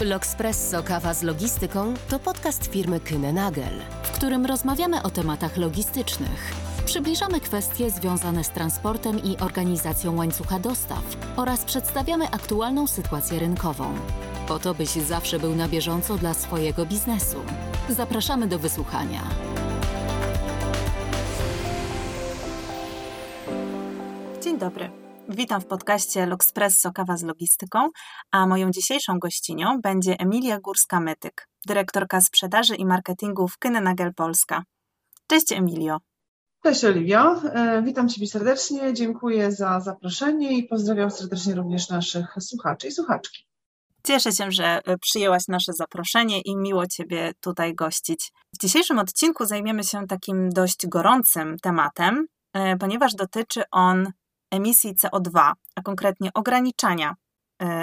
L'Oxpresso 0.00 0.82
Kawa 0.82 1.14
z 1.14 1.22
Logistyką 1.22 1.94
to 2.10 2.18
podcast 2.18 2.66
firmy 2.66 3.00
Kyne 3.00 3.32
Nagel, 3.32 3.82
w 4.02 4.10
którym 4.10 4.46
rozmawiamy 4.46 5.02
o 5.02 5.10
tematach 5.10 5.56
logistycznych. 5.56 6.52
Przybliżamy 6.84 7.40
kwestie 7.40 7.90
związane 7.90 8.44
z 8.44 8.50
transportem 8.50 9.24
i 9.24 9.36
organizacją 9.36 10.16
łańcucha 10.16 10.58
dostaw 10.58 11.02
oraz 11.36 11.64
przedstawiamy 11.64 12.24
aktualną 12.30 12.86
sytuację 12.86 13.38
rynkową. 13.38 13.94
Po 14.48 14.58
to, 14.58 14.74
byś 14.74 14.90
zawsze 14.90 15.38
był 15.38 15.54
na 15.54 15.68
bieżąco 15.68 16.18
dla 16.18 16.34
swojego 16.34 16.86
biznesu. 16.86 17.38
Zapraszamy 17.88 18.46
do 18.46 18.58
wysłuchania. 18.58 19.22
Dzień 24.42 24.58
dobry. 24.58 25.03
Witam 25.28 25.60
w 25.60 25.66
podcaście 25.66 26.26
L'Oxpresso 26.26 26.92
Kawa 26.92 27.16
z 27.16 27.22
Logistyką, 27.22 27.88
a 28.30 28.46
moją 28.46 28.70
dzisiejszą 28.70 29.18
gościnią 29.18 29.80
będzie 29.80 30.16
Emilia 30.18 30.60
Górska-Mytyk, 30.60 31.48
dyrektorka 31.66 32.20
sprzedaży 32.20 32.74
i 32.74 32.86
marketingu 32.86 33.48
w 33.48 33.58
Kynenagel 33.58 34.14
Polska. 34.14 34.62
Cześć 35.26 35.52
Emilio. 35.52 35.98
Cześć 36.62 36.84
Oliwio, 36.84 37.42
e, 37.42 37.82
witam 37.82 38.08
Ciebie 38.08 38.26
serdecznie, 38.26 38.94
dziękuję 38.94 39.52
za 39.52 39.80
zaproszenie 39.80 40.58
i 40.58 40.68
pozdrawiam 40.68 41.10
serdecznie 41.10 41.54
również 41.54 41.88
naszych 41.88 42.34
słuchaczy 42.40 42.86
i 42.88 42.92
słuchaczki. 42.92 43.46
Cieszę 44.06 44.32
się, 44.32 44.50
że 44.50 44.80
e, 44.84 44.98
przyjęłaś 44.98 45.48
nasze 45.48 45.72
zaproszenie 45.72 46.40
i 46.40 46.56
miło 46.56 46.86
Ciebie 46.86 47.32
tutaj 47.40 47.74
gościć. 47.74 48.32
W 48.54 48.58
dzisiejszym 48.60 48.98
odcinku 48.98 49.44
zajmiemy 49.44 49.84
się 49.84 50.06
takim 50.06 50.50
dość 50.50 50.86
gorącym 50.86 51.56
tematem, 51.62 52.26
e, 52.52 52.76
ponieważ 52.76 53.14
dotyczy 53.14 53.62
on 53.70 54.12
emisji 54.54 54.94
CO2, 54.94 55.52
a 55.76 55.82
konkretnie 55.82 56.30
ograniczania 56.34 57.14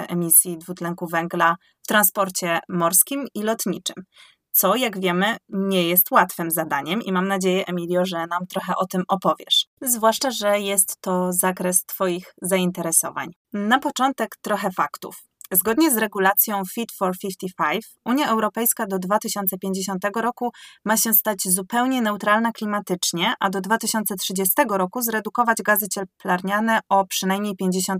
emisji 0.08 0.58
dwutlenku 0.58 1.06
węgla 1.06 1.56
w 1.82 1.86
transporcie 1.86 2.60
morskim 2.68 3.26
i 3.34 3.42
lotniczym 3.42 4.04
co, 4.52 4.76
jak 4.76 5.00
wiemy, 5.00 5.36
nie 5.48 5.88
jest 5.88 6.10
łatwym 6.10 6.50
zadaniem 6.50 7.02
i 7.02 7.12
mam 7.12 7.28
nadzieję, 7.28 7.66
Emilio, 7.66 8.04
że 8.04 8.26
nam 8.26 8.46
trochę 8.46 8.76
o 8.76 8.86
tym 8.86 9.02
opowiesz. 9.08 9.66
Zwłaszcza, 9.80 10.30
że 10.30 10.60
jest 10.60 11.00
to 11.00 11.32
zakres 11.32 11.84
Twoich 11.84 12.34
zainteresowań. 12.42 13.28
Na 13.52 13.78
początek 13.78 14.36
trochę 14.42 14.70
faktów. 14.70 15.16
Zgodnie 15.54 15.90
z 15.90 15.96
regulacją 15.96 16.62
Fit 16.74 16.92
for 16.92 17.18
55, 17.18 17.84
Unia 18.04 18.28
Europejska 18.28 18.86
do 18.86 18.98
2050 18.98 20.04
roku 20.16 20.50
ma 20.84 20.96
się 20.96 21.14
stać 21.14 21.38
zupełnie 21.44 22.02
neutralna 22.02 22.52
klimatycznie, 22.52 23.34
a 23.40 23.50
do 23.50 23.60
2030 23.60 24.54
roku 24.70 25.02
zredukować 25.02 25.58
gazy 25.64 25.88
cieplarniane 25.88 26.80
o 26.88 27.06
przynajmniej 27.06 27.54
55%. 27.62 27.96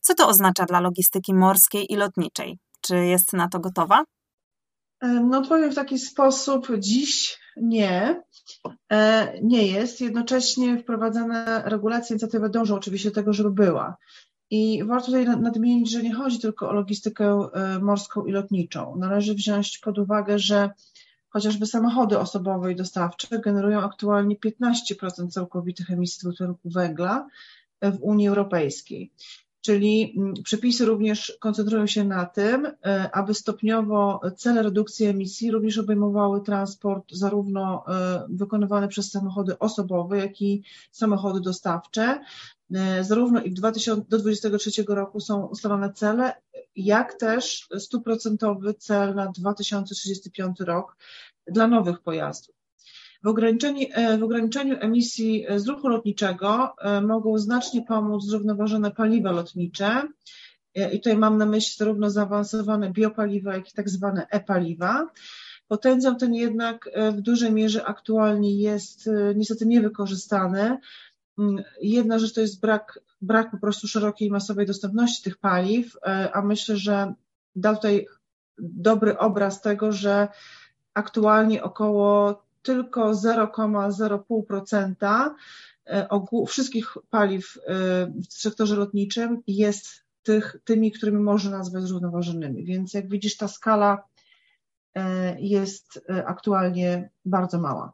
Co 0.00 0.14
to 0.14 0.28
oznacza 0.28 0.64
dla 0.64 0.80
logistyki 0.80 1.34
morskiej 1.34 1.92
i 1.92 1.96
lotniczej? 1.96 2.58
Czy 2.80 2.96
jest 2.96 3.32
na 3.32 3.48
to 3.48 3.60
gotowa? 3.60 4.04
No 5.02 5.42
powiem 5.42 5.72
w 5.72 5.74
taki 5.74 5.98
sposób, 5.98 6.68
dziś 6.78 7.38
nie, 7.56 8.22
e, 8.92 9.32
nie 9.42 9.66
jest. 9.66 10.00
Jednocześnie 10.00 10.78
wprowadzane 10.78 11.62
regulacje, 11.64 12.14
inicjatywy 12.14 12.48
dążą 12.48 12.74
oczywiście 12.74 13.08
do 13.08 13.14
tego, 13.14 13.32
żeby 13.32 13.50
była. 13.50 13.96
I 14.50 14.84
warto 14.84 15.06
tutaj 15.06 15.26
nadmienić, 15.26 15.90
że 15.90 16.02
nie 16.02 16.14
chodzi 16.14 16.38
tylko 16.38 16.68
o 16.68 16.72
logistykę 16.72 17.48
e, 17.52 17.78
morską 17.78 18.24
i 18.24 18.32
lotniczą. 18.32 18.96
Należy 18.96 19.34
wziąć 19.34 19.78
pod 19.78 19.98
uwagę, 19.98 20.38
że 20.38 20.70
chociażby 21.28 21.66
samochody 21.66 22.18
osobowe 22.18 22.72
i 22.72 22.76
dostawcze 22.76 23.38
generują 23.38 23.80
aktualnie 23.80 24.36
15% 24.36 25.28
całkowitych 25.30 25.90
emisji 25.90 26.20
dwutlenku 26.20 26.70
węgla 26.70 27.28
w 27.82 27.98
Unii 28.00 28.28
Europejskiej. 28.28 29.12
Czyli 29.64 30.14
mm, 30.16 30.34
przepisy 30.44 30.84
również 30.84 31.36
koncentrują 31.40 31.86
się 31.86 32.04
na 32.04 32.26
tym, 32.26 32.66
e, 32.66 33.10
aby 33.12 33.34
stopniowo 33.34 34.20
cele 34.36 34.62
redukcji 34.62 35.06
emisji 35.06 35.50
również 35.50 35.78
obejmowały 35.78 36.42
transport 36.42 37.12
zarówno 37.12 37.84
e, 37.88 38.26
wykonywany 38.28 38.88
przez 38.88 39.10
samochody 39.10 39.58
osobowe, 39.58 40.18
jak 40.18 40.42
i 40.42 40.62
samochody 40.90 41.40
dostawcze. 41.40 42.20
E, 42.72 43.04
zarówno 43.04 43.42
i 43.42 43.50
w 43.50 43.54
2000, 43.54 44.04
do 44.08 44.18
2023 44.18 44.84
roku 44.88 45.20
są 45.20 45.46
ustalone 45.46 45.92
cele, 45.92 46.32
jak 46.76 47.14
też 47.14 47.68
stuprocentowy 47.78 48.74
cel 48.74 49.14
na 49.14 49.26
2035 49.26 50.60
rok 50.60 50.96
dla 51.46 51.68
nowych 51.68 52.00
pojazdów. 52.00 52.54
W 53.22 53.26
ograniczeniu, 53.26 53.86
e, 53.92 54.18
w 54.18 54.22
ograniczeniu 54.22 54.76
emisji 54.80 55.46
z 55.56 55.66
ruchu 55.66 55.88
lotniczego 55.88 56.74
e, 56.78 57.00
mogą 57.00 57.38
znacznie 57.38 57.82
pomóc 57.82 58.24
zrównoważone 58.24 58.90
paliwa 58.90 59.32
lotnicze. 59.32 60.02
I 60.92 61.00
tutaj 61.00 61.16
mam 61.16 61.38
na 61.38 61.46
myśli 61.46 61.74
zarówno 61.78 62.10
zaawansowane 62.10 62.92
biopaliwa, 62.92 63.54
jak 63.54 63.68
i 63.68 63.72
tak 63.72 63.88
zwane 63.88 64.26
e-paliwa. 64.30 65.10
Potencjał 65.68 66.14
ten 66.14 66.34
jednak 66.34 66.90
w 67.12 67.20
dużej 67.20 67.52
mierze 67.52 67.84
aktualnie 67.84 68.56
jest 68.60 69.10
niestety 69.34 69.66
niewykorzystany. 69.66 70.78
Mm, 71.38 71.64
jedna 71.80 72.18
rzecz 72.18 72.34
to 72.34 72.40
jest 72.40 72.60
brak, 72.60 73.00
brak 73.20 73.50
po 73.50 73.58
prostu 73.58 73.88
szerokiej 73.88 74.30
masowej 74.30 74.66
dostępności 74.66 75.22
tych 75.22 75.38
paliw, 75.38 75.96
a 76.32 76.42
myślę, 76.42 76.76
że 76.76 77.14
da 77.56 77.74
tutaj 77.74 78.06
dobry 78.58 79.18
obraz 79.18 79.60
tego, 79.60 79.92
że 79.92 80.28
aktualnie 80.94 81.62
około 81.62 82.42
tylko 82.62 83.12
0,05% 83.12 85.30
e, 85.86 86.08
wszystkich 86.46 86.96
paliw 87.10 87.56
e, 87.56 87.60
w 88.06 88.32
sektorze 88.32 88.76
lotniczym 88.76 89.42
jest 89.46 90.04
tych, 90.22 90.56
tymi, 90.64 90.92
którymi 90.92 91.18
można 91.18 91.58
nazwać 91.58 91.82
zrównoważonymi. 91.82 92.64
Więc 92.64 92.94
jak 92.94 93.08
widzisz, 93.08 93.36
ta 93.36 93.48
skala 93.48 94.08
e, 94.94 95.40
jest 95.40 96.06
aktualnie 96.26 97.10
bardzo 97.24 97.60
mała. 97.60 97.92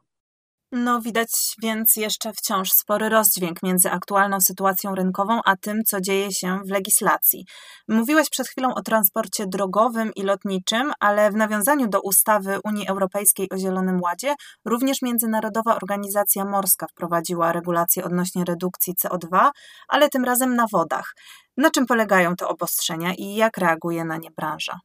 No, 0.73 1.01
widać 1.01 1.29
więc 1.61 1.95
jeszcze 1.95 2.33
wciąż 2.33 2.69
spory 2.71 3.09
rozdźwięk 3.09 3.63
między 3.63 3.91
aktualną 3.91 4.41
sytuacją 4.41 4.95
rynkową, 4.95 5.39
a 5.45 5.55
tym, 5.55 5.83
co 5.87 6.01
dzieje 6.01 6.31
się 6.31 6.59
w 6.65 6.69
legislacji. 6.69 7.45
Mówiłeś 7.87 8.29
przed 8.29 8.47
chwilą 8.47 8.73
o 8.73 8.81
transporcie 8.81 9.47
drogowym 9.47 10.11
i 10.15 10.23
lotniczym, 10.23 10.93
ale 10.99 11.31
w 11.31 11.35
nawiązaniu 11.35 11.87
do 11.87 12.01
ustawy 12.01 12.59
Unii 12.63 12.87
Europejskiej 12.87 13.49
o 13.49 13.57
Zielonym 13.57 14.01
Ładzie, 14.01 14.35
również 14.65 15.01
Międzynarodowa 15.01 15.75
Organizacja 15.75 16.45
Morska 16.45 16.87
wprowadziła 16.87 17.51
regulacje 17.51 18.03
odnośnie 18.03 18.45
redukcji 18.45 18.93
CO2, 18.95 19.49
ale 19.87 20.09
tym 20.09 20.25
razem 20.25 20.55
na 20.55 20.65
wodach. 20.71 21.15
Na 21.57 21.71
czym 21.71 21.85
polegają 21.85 22.35
te 22.35 22.47
obostrzenia 22.47 23.13
i 23.13 23.35
jak 23.35 23.57
reaguje 23.57 24.05
na 24.05 24.17
nie 24.17 24.31
branża? 24.31 24.79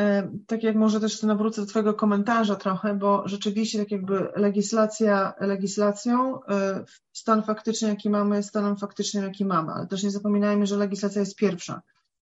E, 0.00 0.30
tak 0.46 0.62
jak 0.62 0.76
może 0.76 1.00
też 1.00 1.22
nawrócę 1.22 1.60
do 1.60 1.66
Twojego 1.66 1.94
komentarza 1.94 2.56
trochę, 2.56 2.94
bo 2.94 3.28
rzeczywiście 3.28 3.78
tak 3.78 3.90
jakby 3.90 4.28
legislacja 4.36 5.34
legislacją, 5.40 6.44
e, 6.44 6.84
stan 7.12 7.42
faktyczny 7.42 7.88
jaki 7.88 8.10
mamy 8.10 8.36
jest 8.36 8.48
stanem 8.48 8.76
faktycznym 8.76 9.24
jaki 9.24 9.44
mamy, 9.44 9.72
ale 9.72 9.86
też 9.86 10.02
nie 10.02 10.10
zapominajmy, 10.10 10.66
że 10.66 10.76
legislacja 10.76 11.20
jest 11.20 11.36
pierwsza, 11.36 11.82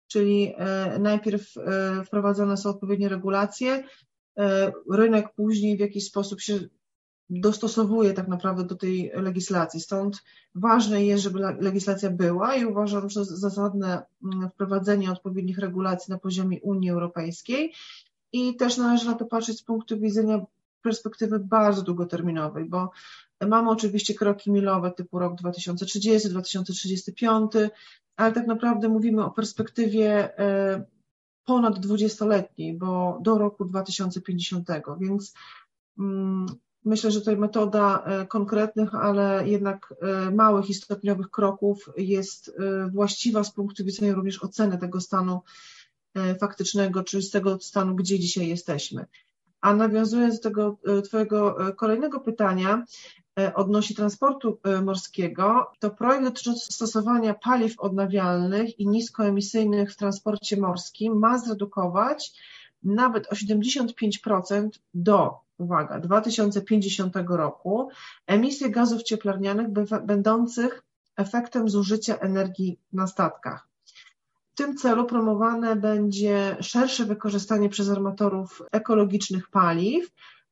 czyli 0.09 0.55
e, 0.57 0.99
najpierw 0.99 1.55
wprowadzone 2.07 2.57
są 2.57 2.71
odpowiednie 2.71 3.09
regulacje, 3.09 3.85
rynek 4.93 5.35
później 5.37 5.77
w 5.77 5.81
jakiś 5.81 6.05
sposób 6.07 6.41
się 6.41 6.59
dostosowuje 7.31 8.13
tak 8.13 8.29
naprawdę 8.29 8.65
do 8.65 8.75
tej 8.75 9.11
legislacji. 9.15 9.81
Stąd 9.81 10.23
ważne 10.55 11.05
jest, 11.05 11.23
żeby 11.23 11.39
legislacja 11.61 12.11
była 12.11 12.55
i 12.55 12.65
uważam, 12.65 13.11
że 13.11 13.25
zasadne 13.25 14.03
mm, 14.25 14.51
wprowadzenie 14.51 15.13
odpowiednich 15.13 15.59
regulacji 15.59 16.13
na 16.13 16.19
poziomie 16.19 16.61
Unii 16.61 16.91
Europejskiej 16.91 17.73
i 18.33 18.57
też 18.57 18.77
należy 18.77 19.07
na 19.07 19.15
to 19.15 19.25
patrzeć 19.25 19.59
z 19.59 19.63
punktu 19.63 20.01
widzenia 20.01 20.41
perspektywy 20.83 21.39
bardzo 21.39 21.83
długoterminowej, 21.83 22.65
bo 22.65 22.91
mamy 23.49 23.71
oczywiście 23.71 24.15
kroki 24.15 24.51
milowe 24.51 24.91
typu 24.91 25.19
rok 25.19 25.35
2030, 25.35 26.29
2035, 26.29 27.53
ale 28.17 28.33
tak 28.33 28.47
naprawdę 28.47 28.89
mówimy 28.89 29.25
o 29.25 29.31
perspektywie 29.31 30.39
e, 30.39 30.85
ponad 31.45 31.87
20-letniej, 31.87 32.79
bo 32.79 33.19
do 33.23 33.39
roku 33.39 33.65
2050, 33.65 34.69
więc 35.01 35.35
mm, 35.99 36.47
Myślę, 36.85 37.11
że 37.11 37.19
tutaj 37.19 37.37
metoda 37.37 38.03
e, 38.05 38.27
konkretnych, 38.27 38.95
ale 38.95 39.49
jednak 39.49 39.95
e, 40.03 40.31
małych 40.31 40.71
i 40.71 40.75
stopniowych 40.75 41.31
kroków 41.31 41.89
jest 41.97 42.49
e, 42.49 42.91
właściwa 42.91 43.45
z 43.45 43.53
punktu 43.53 43.85
widzenia 43.85 44.15
również 44.15 44.43
oceny 44.43 44.79
tego 44.79 45.01
stanu 45.01 45.41
faktycznego, 46.41 47.05
czyli 47.05 47.23
z 47.23 47.31
tego 47.31 47.61
stanu, 47.61 47.95
gdzie 47.95 48.19
dzisiaj 48.19 48.49
jesteśmy. 48.49 49.07
A 49.61 49.75
nawiązując 49.75 50.41
do 50.41 50.43
tego 50.43 50.79
Twojego 51.05 51.57
kolejnego 51.77 52.21
pytania 52.21 52.85
odnośnie 53.55 53.97
transportu 53.97 54.59
morskiego, 54.85 55.73
to 55.79 55.91
projekt 55.91 56.25
dotyczący 56.25 56.73
stosowania 56.73 57.35
paliw 57.35 57.81
odnawialnych 57.81 58.79
i 58.81 58.89
niskoemisyjnych 58.89 59.93
w 59.93 59.97
transporcie 59.97 60.57
morskim 60.57 61.19
ma 61.19 61.39
zredukować 61.39 62.33
nawet 62.83 63.33
o 63.33 63.35
75% 63.35 64.69
do 64.95 65.39
uwaga, 65.59 66.01
2050 66.01 67.17
roku 67.29 67.89
emisje 68.27 68.71
gazów 68.71 69.03
cieplarnianych 69.03 69.69
będących 70.07 70.83
efektem 71.17 71.69
zużycia 71.69 72.17
energii 72.17 72.79
na 72.93 73.07
statkach. 73.07 73.69
W 74.53 74.57
tym 74.57 74.77
celu 74.77 75.05
promowane 75.07 75.77
będzie 75.77 76.57
szersze 76.61 77.05
wykorzystanie 77.05 77.69
przez 77.69 77.89
armatorów 77.89 78.63
ekologicznych 78.73 79.51
paliw, 79.51 80.11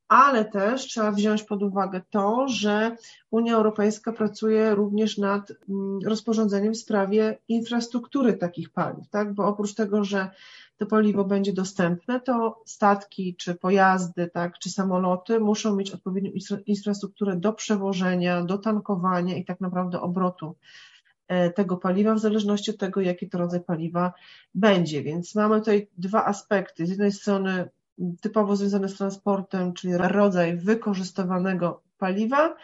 ale 0.09 0.45
też 0.45 0.87
trzeba 0.87 1.13
wziąć 1.13 1.43
pod 1.43 1.63
uwagę 1.63 2.01
to, 2.11 2.49
że 2.49 2.97
Unia 3.31 3.55
Europejska 3.55 4.13
pracuje 4.13 4.75
również 4.75 5.19
nad 5.19 5.53
mm, 5.69 5.99
rozporządzeniem 6.07 6.75
w 6.75 6.79
sprawie 6.79 7.39
infrastruktury 7.49 8.35
takich 8.35 8.71
paliw, 8.71 9.09
tak? 9.09 9.35
bo 9.35 9.47
oprócz 9.47 9.75
tego, 9.75 10.05
że 10.05 10.31
to 10.77 10.87
paliwo 10.87 11.25
będzie 11.25 11.53
dostępne, 11.53 12.21
to 12.21 12.63
statki 12.67 13.37
czy 13.37 13.55
pojazdy, 13.55 14.31
tak, 14.31 14.59
czy 14.59 14.71
samoloty 14.71 15.41
muszą 15.41 15.77
mieć 15.77 15.91
odpowiednią 15.91 16.31
infrastrukturę 16.67 17.37
do 17.37 17.53
przewożenia, 17.53 18.45
do 18.45 18.59
tankowania 18.59 19.37
i 19.37 19.45
tak 19.45 19.61
naprawdę 19.61 20.01
obrotu 20.01 20.55
e, 21.29 21.51
tego 21.51 21.77
paliwa, 21.77 22.15
w 22.15 22.19
zależności 22.19 22.71
od 22.71 22.79
tego, 22.79 23.01
jaki 23.01 23.29
to 23.29 23.39
rodzaj 23.39 23.61
paliwa 23.61 24.13
będzie. 24.55 25.03
Więc 25.03 25.35
mamy 25.35 25.59
tutaj 25.59 25.89
dwa 25.99 26.25
aspekty. 26.25 26.87
Z 26.87 26.91
jednej 26.91 27.13
strony 27.13 27.69
typowo 28.21 28.57
związane 28.57 28.89
z 28.89 28.97
transportem, 28.97 29.73
czyli 29.73 29.93
rodzaj 29.97 30.57
wykorzystywanego 30.57 31.83
paliwa, 31.99 32.57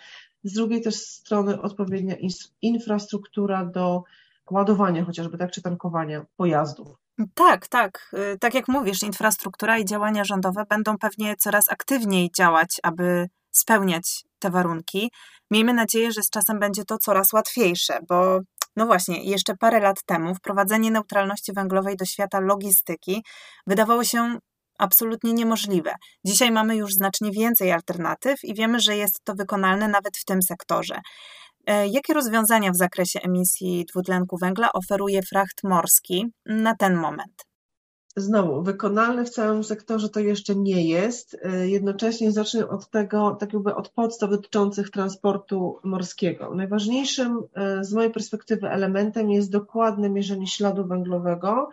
z 0.44 0.52
drugiej 0.52 0.82
też 0.82 0.94
strony 0.94 1.62
odpowiednia 1.62 2.14
infrastruktura 2.62 3.64
do 3.64 4.04
ładowania 4.50 5.04
chociażby, 5.04 5.38
tak, 5.38 5.50
czy 5.50 5.62
tankowania 5.62 6.26
pojazdów. 6.36 6.88
Tak, 7.34 7.69
tak. 7.69 8.10
Y, 8.34 8.38
tak 8.38 8.54
jak 8.54 8.69
mówisz, 8.69 9.02
infrastruktura 9.02 9.78
i 9.78 9.84
działania 9.84 10.25
rządowe 10.25 10.64
będą 10.69 10.98
pewnie 10.98 11.37
coraz 11.37 11.69
aktywniej 11.69 12.30
działać, 12.37 12.80
aby 12.82 13.28
spełniać 13.50 14.25
te 14.38 14.50
warunki. 14.50 15.10
Miejmy 15.50 15.75
nadzieję, 15.75 16.12
że 16.12 16.22
z 16.22 16.30
czasem 16.30 16.58
będzie 16.58 16.84
to 16.84 16.98
coraz 16.98 17.32
łatwiejsze, 17.32 17.98
bo 18.08 18.40
no 18.76 18.87
właśnie, 18.87 19.25
jeszcze 19.25 19.56
parę 19.56 19.80
lat 19.80 19.96
temu 20.06 20.34
wprowadzenie 20.34 20.90
neutralności 20.90 21.52
węglowej 21.52 21.96
do 21.96 22.04
świata 22.04 22.40
logistyki 22.40 23.25
wydawało 23.66 24.04
się 24.04 24.38
absolutnie 24.79 25.32
niemożliwe. 25.32 25.94
Dzisiaj 26.25 26.50
mamy 26.50 26.76
już 26.76 26.93
znacznie 26.93 27.31
więcej 27.31 27.73
alternatyw 27.73 28.44
i 28.44 28.55
wiemy, 28.55 28.81
że 28.81 28.97
jest 28.97 29.21
to 29.25 29.35
wykonalne 29.35 29.88
nawet 29.88 30.17
w 30.17 30.25
tym 30.25 30.43
sektorze. 30.43 31.00
E, 31.67 31.88
jakie 31.88 32.15
rozwiązania 32.15 32.71
w 32.71 32.76
zakresie 32.76 33.21
emisji 33.21 33.85
dwutlenku 33.93 34.37
węgla 34.38 34.73
oferuje 34.73 35.23
fracht 35.23 35.65
morski 35.65 36.26
na 36.47 36.75
ten 36.76 36.94
moment? 36.94 37.44
Znowu, 38.17 38.62
wykonalne 38.62 39.25
w 39.25 39.31
całym 39.31 39.65
sektorze 39.65 40.09
to 40.09 40.21
jeszcze 40.21 40.56
nie 40.56 40.88
jest. 40.88 41.37
E, 41.43 41.69
jednocześnie 41.69 42.32
zacznę 42.32 42.69
od 42.69 42.91
tego, 42.91 43.37
tak 43.41 43.53
jakby 43.53 43.75
od 43.75 43.88
podstaw 43.88 44.31
dotyczących 44.31 44.91
transportu 44.91 45.79
morskiego. 45.85 46.55
Najważniejszym 46.55 47.41
e, 47.55 47.85
z 47.85 47.93
mojej 47.93 48.11
perspektywy 48.11 48.69
elementem 48.69 49.31
jest 49.31 49.50
dokładne 49.50 50.11
mierzenie 50.11 50.47
śladu 50.47 50.87
węglowego 50.87 51.69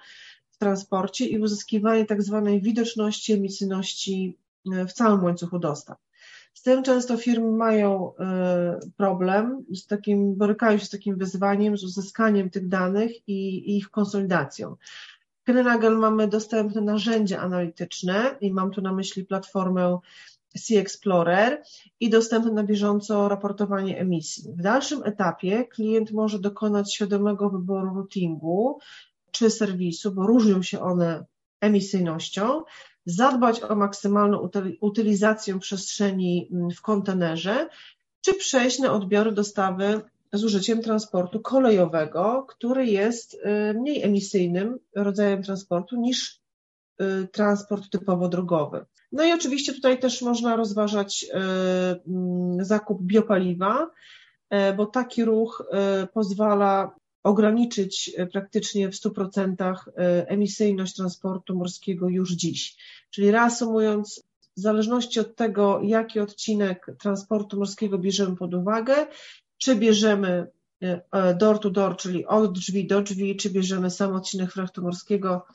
transporcie 0.61 1.25
i 1.25 1.39
uzyskiwanie 1.39 2.05
tak 2.05 2.23
zwanej 2.23 2.61
widoczności 2.61 3.33
emisyjności 3.33 4.37
w 4.65 4.93
całym 4.93 5.23
łańcuchu 5.23 5.59
dostaw. 5.59 5.97
Z 6.53 6.61
tym 6.61 6.83
często 6.83 7.17
firmy 7.17 7.51
mają 7.51 8.15
e, 8.15 8.79
problem, 8.97 9.65
z 9.73 9.87
takim, 9.87 10.35
borykają 10.35 10.77
się 10.77 10.85
z 10.85 10.89
takim 10.89 11.17
wyzwaniem, 11.17 11.77
z 11.77 11.83
uzyskaniem 11.83 12.49
tych 12.49 12.67
danych 12.67 13.11
i, 13.27 13.69
i 13.71 13.77
ich 13.77 13.89
konsolidacją. 13.89 14.75
W 15.41 15.43
Krenagel 15.43 15.97
mamy 15.97 16.27
dostępne 16.27 16.81
narzędzia 16.81 17.39
analityczne 17.39 18.35
i 18.41 18.53
mam 18.53 18.71
tu 18.71 18.81
na 18.81 18.93
myśli 18.93 19.25
platformę 19.25 19.99
Sea 20.57 20.81
Explorer 20.81 21.63
i 21.99 22.09
dostępne 22.09 22.51
na 22.51 22.63
bieżąco 22.63 23.29
raportowanie 23.29 23.99
emisji. 23.99 24.53
W 24.57 24.61
dalszym 24.61 25.03
etapie 25.03 25.65
klient 25.65 26.11
może 26.11 26.39
dokonać 26.39 26.95
świadomego 26.95 27.49
wyboru 27.49 27.95
routingu 27.95 28.79
czy 29.31 29.49
serwisu, 29.49 30.11
bo 30.11 30.27
różnią 30.27 30.61
się 30.61 30.81
one 30.81 31.25
emisyjnością 31.61 32.63
zadbać 33.05 33.63
o 33.63 33.75
maksymalną 33.75 34.49
utylizację 34.81 35.59
przestrzeni 35.59 36.49
mm, 36.51 36.71
w 36.71 36.81
kontenerze, 36.81 37.69
czy 38.21 38.33
przejść 38.33 38.79
na 38.79 38.93
odbiory 38.93 39.31
dostawy 39.31 40.01
z 40.33 40.43
użyciem 40.43 40.81
transportu 40.81 41.39
kolejowego, 41.39 42.45
który 42.49 42.85
jest 42.85 43.33
y, 43.33 43.73
mniej 43.73 44.03
emisyjnym 44.03 44.79
rodzajem 44.95 45.43
transportu 45.43 45.95
niż 45.95 46.41
y, 47.01 47.27
transport 47.27 47.89
typowo 47.89 48.29
drogowy. 48.29 48.85
No 49.11 49.23
i 49.23 49.33
oczywiście 49.33 49.73
tutaj 49.73 49.99
też 49.99 50.21
można 50.21 50.55
rozważać 50.55 51.23
y, 51.23 51.37
mm, 52.07 52.65
zakup 52.65 53.01
biopaliwa, 53.01 53.89
bo 54.77 54.85
taki 54.85 55.25
ruch 55.25 55.63
pozwala 56.13 56.95
ograniczyć 57.23 58.11
e, 58.17 58.27
praktycznie 58.27 58.89
w 58.89 58.95
100% 58.95 59.55
e, 59.97 60.27
emisyjność 60.29 60.95
transportu 60.95 61.55
morskiego 61.55 62.09
już 62.09 62.31
dziś. 62.31 62.75
Czyli 63.09 63.31
reasumując, 63.31 64.23
w 64.57 64.59
zależności 64.59 65.19
od 65.19 65.35
tego, 65.35 65.81
jaki 65.83 66.19
odcinek 66.19 66.85
transportu 66.99 67.57
morskiego 67.57 67.97
bierzemy 67.97 68.35
pod 68.35 68.53
uwagę, 68.53 69.07
czy 69.57 69.75
bierzemy 69.75 70.47
e, 70.81 71.35
door 71.35 71.59
to 71.59 71.69
door, 71.69 71.97
czyli 71.97 72.25
od 72.25 72.53
drzwi 72.53 72.87
do 72.87 73.01
drzwi, 73.01 73.35
czy 73.35 73.49
bierzemy 73.49 73.89
sam 73.89 74.15
odcinek 74.15 74.51
frachtu 74.51 74.81
morskiego, 74.81 75.45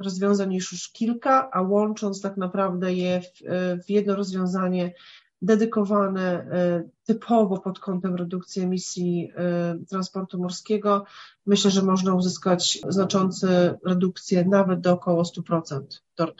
rozwiązań 0.00 0.54
jest 0.54 0.72
już 0.72 0.92
kilka, 0.92 1.50
a 1.52 1.62
łącząc 1.62 2.20
tak 2.20 2.36
naprawdę 2.36 2.94
je 2.94 3.20
w, 3.20 3.26
w 3.86 3.90
jedno 3.90 4.16
rozwiązanie 4.16 4.92
dedykowane 5.44 6.22
e, 6.22 6.82
typowo 7.04 7.58
pod 7.58 7.78
kątem 7.78 8.14
redukcji 8.14 8.62
emisji 8.62 9.30
e, 9.36 9.78
transportu 9.88 10.38
morskiego, 10.38 11.04
myślę, 11.46 11.70
że 11.70 11.82
można 11.82 12.14
uzyskać 12.14 12.78
znaczące 12.88 13.78
redukcje 13.84 14.44
nawet 14.44 14.80
do 14.80 14.92
około 14.92 15.22
100% 15.22 15.82
door 16.16 16.34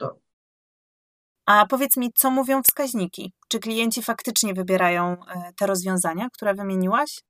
A 1.45 1.65
powiedz 1.69 1.97
mi, 1.97 2.13
co 2.13 2.31
mówią 2.31 2.61
wskaźniki? 2.63 3.33
Czy 3.47 3.59
klienci 3.59 4.01
faktycznie 4.03 4.53
wybierają 4.53 5.11
e, 5.11 5.53
te 5.57 5.67
rozwiązania, 5.67 6.29
które 6.33 6.53
wymieniłaś? 6.53 7.21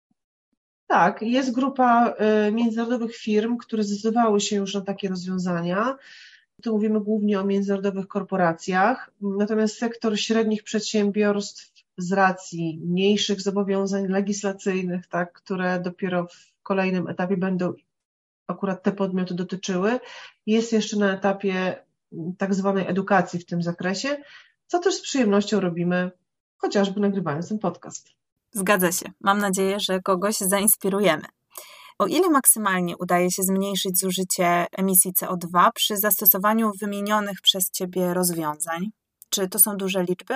Tak, 0.88 1.22
jest 1.22 1.56
grupa 1.56 2.14
międzynarodowych 2.52 3.16
firm, 3.16 3.58
które 3.58 3.84
zdecydowały 3.84 4.42
się 4.42 4.56
już 4.56 4.74
na 4.74 4.82
takie 4.82 5.10
rozwiązania. 5.10 5.98
Tu 6.64 6.74
mówimy 6.74 7.02
głównie 7.02 7.40
o 7.40 7.44
międzynarodowych 7.44 8.08
korporacjach, 8.08 9.12
natomiast 9.22 9.78
sektor 9.78 10.20
średnich 10.20 10.64
przedsiębiorstw 10.64 11.74
z 11.98 12.12
racji 12.12 12.82
mniejszych 12.84 13.42
zobowiązań 13.42 14.08
legislacyjnych, 14.08 15.08
tak, 15.08 15.34
które 15.34 15.80
dopiero 15.80 16.28
w 16.28 16.64
kolejnym 16.64 17.08
etapie 17.08 17.38
będą 17.38 17.74
akurat 18.48 18.84
te 18.84 18.92
podmioty 18.92 19.34
dotyczyły, 19.34 20.00
jest 20.46 20.74
jeszcze 20.74 20.98
na 20.98 21.14
etapie 21.14 21.84
tak 22.38 22.54
zwanej 22.54 22.88
edukacji 22.88 23.40
w 23.40 23.46
tym 23.46 23.64
zakresie, 23.64 24.18
co 24.68 24.80
też 24.80 24.96
z 24.96 25.02
przyjemnością 25.02 25.60
robimy, 25.60 26.12
chociażby 26.58 27.00
nagrywając 27.00 27.50
ten 27.50 27.60
podcast. 27.60 28.10
Zgadza 28.52 28.92
się. 28.92 29.06
Mam 29.22 29.40
nadzieję, 29.40 29.80
że 29.80 30.02
kogoś 30.02 30.38
zainspirujemy. 30.38 31.24
O 32.00 32.08
ile 32.08 32.30
maksymalnie 32.30 32.98
udaje 32.98 33.32
się 33.32 33.44
zmniejszyć 33.44 34.00
zużycie 34.00 34.66
emisji 34.78 35.12
CO2 35.14 35.70
przy 35.76 35.98
zastosowaniu 35.98 36.72
wymienionych 36.82 37.38
przez 37.44 37.72
Ciebie 37.72 38.14
rozwiązań? 38.14 38.90
Czy 39.30 39.50
to 39.50 39.60
są 39.60 39.78
duże 39.78 40.04
liczby? 40.04 40.36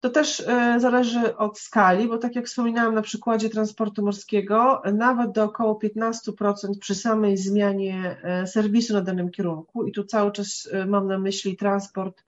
To 0.00 0.10
też 0.10 0.40
e, 0.40 0.80
zależy 0.80 1.36
od 1.36 1.58
skali, 1.58 2.08
bo 2.08 2.18
tak 2.18 2.36
jak 2.36 2.46
wspominałam 2.46 2.94
na 2.94 3.02
przykładzie 3.02 3.50
transportu 3.50 4.04
morskiego, 4.04 4.82
nawet 4.94 5.32
do 5.32 5.44
około 5.44 5.78
15% 5.78 6.78
przy 6.80 6.94
samej 6.94 7.36
zmianie 7.36 8.20
e, 8.22 8.46
serwisu 8.46 8.92
na 8.92 9.00
danym 9.00 9.30
kierunku, 9.30 9.86
i 9.86 9.92
tu 9.92 10.04
cały 10.04 10.32
czas 10.32 10.68
e, 10.72 10.86
mam 10.86 11.06
na 11.06 11.18
myśli 11.18 11.56
transport 11.56 12.24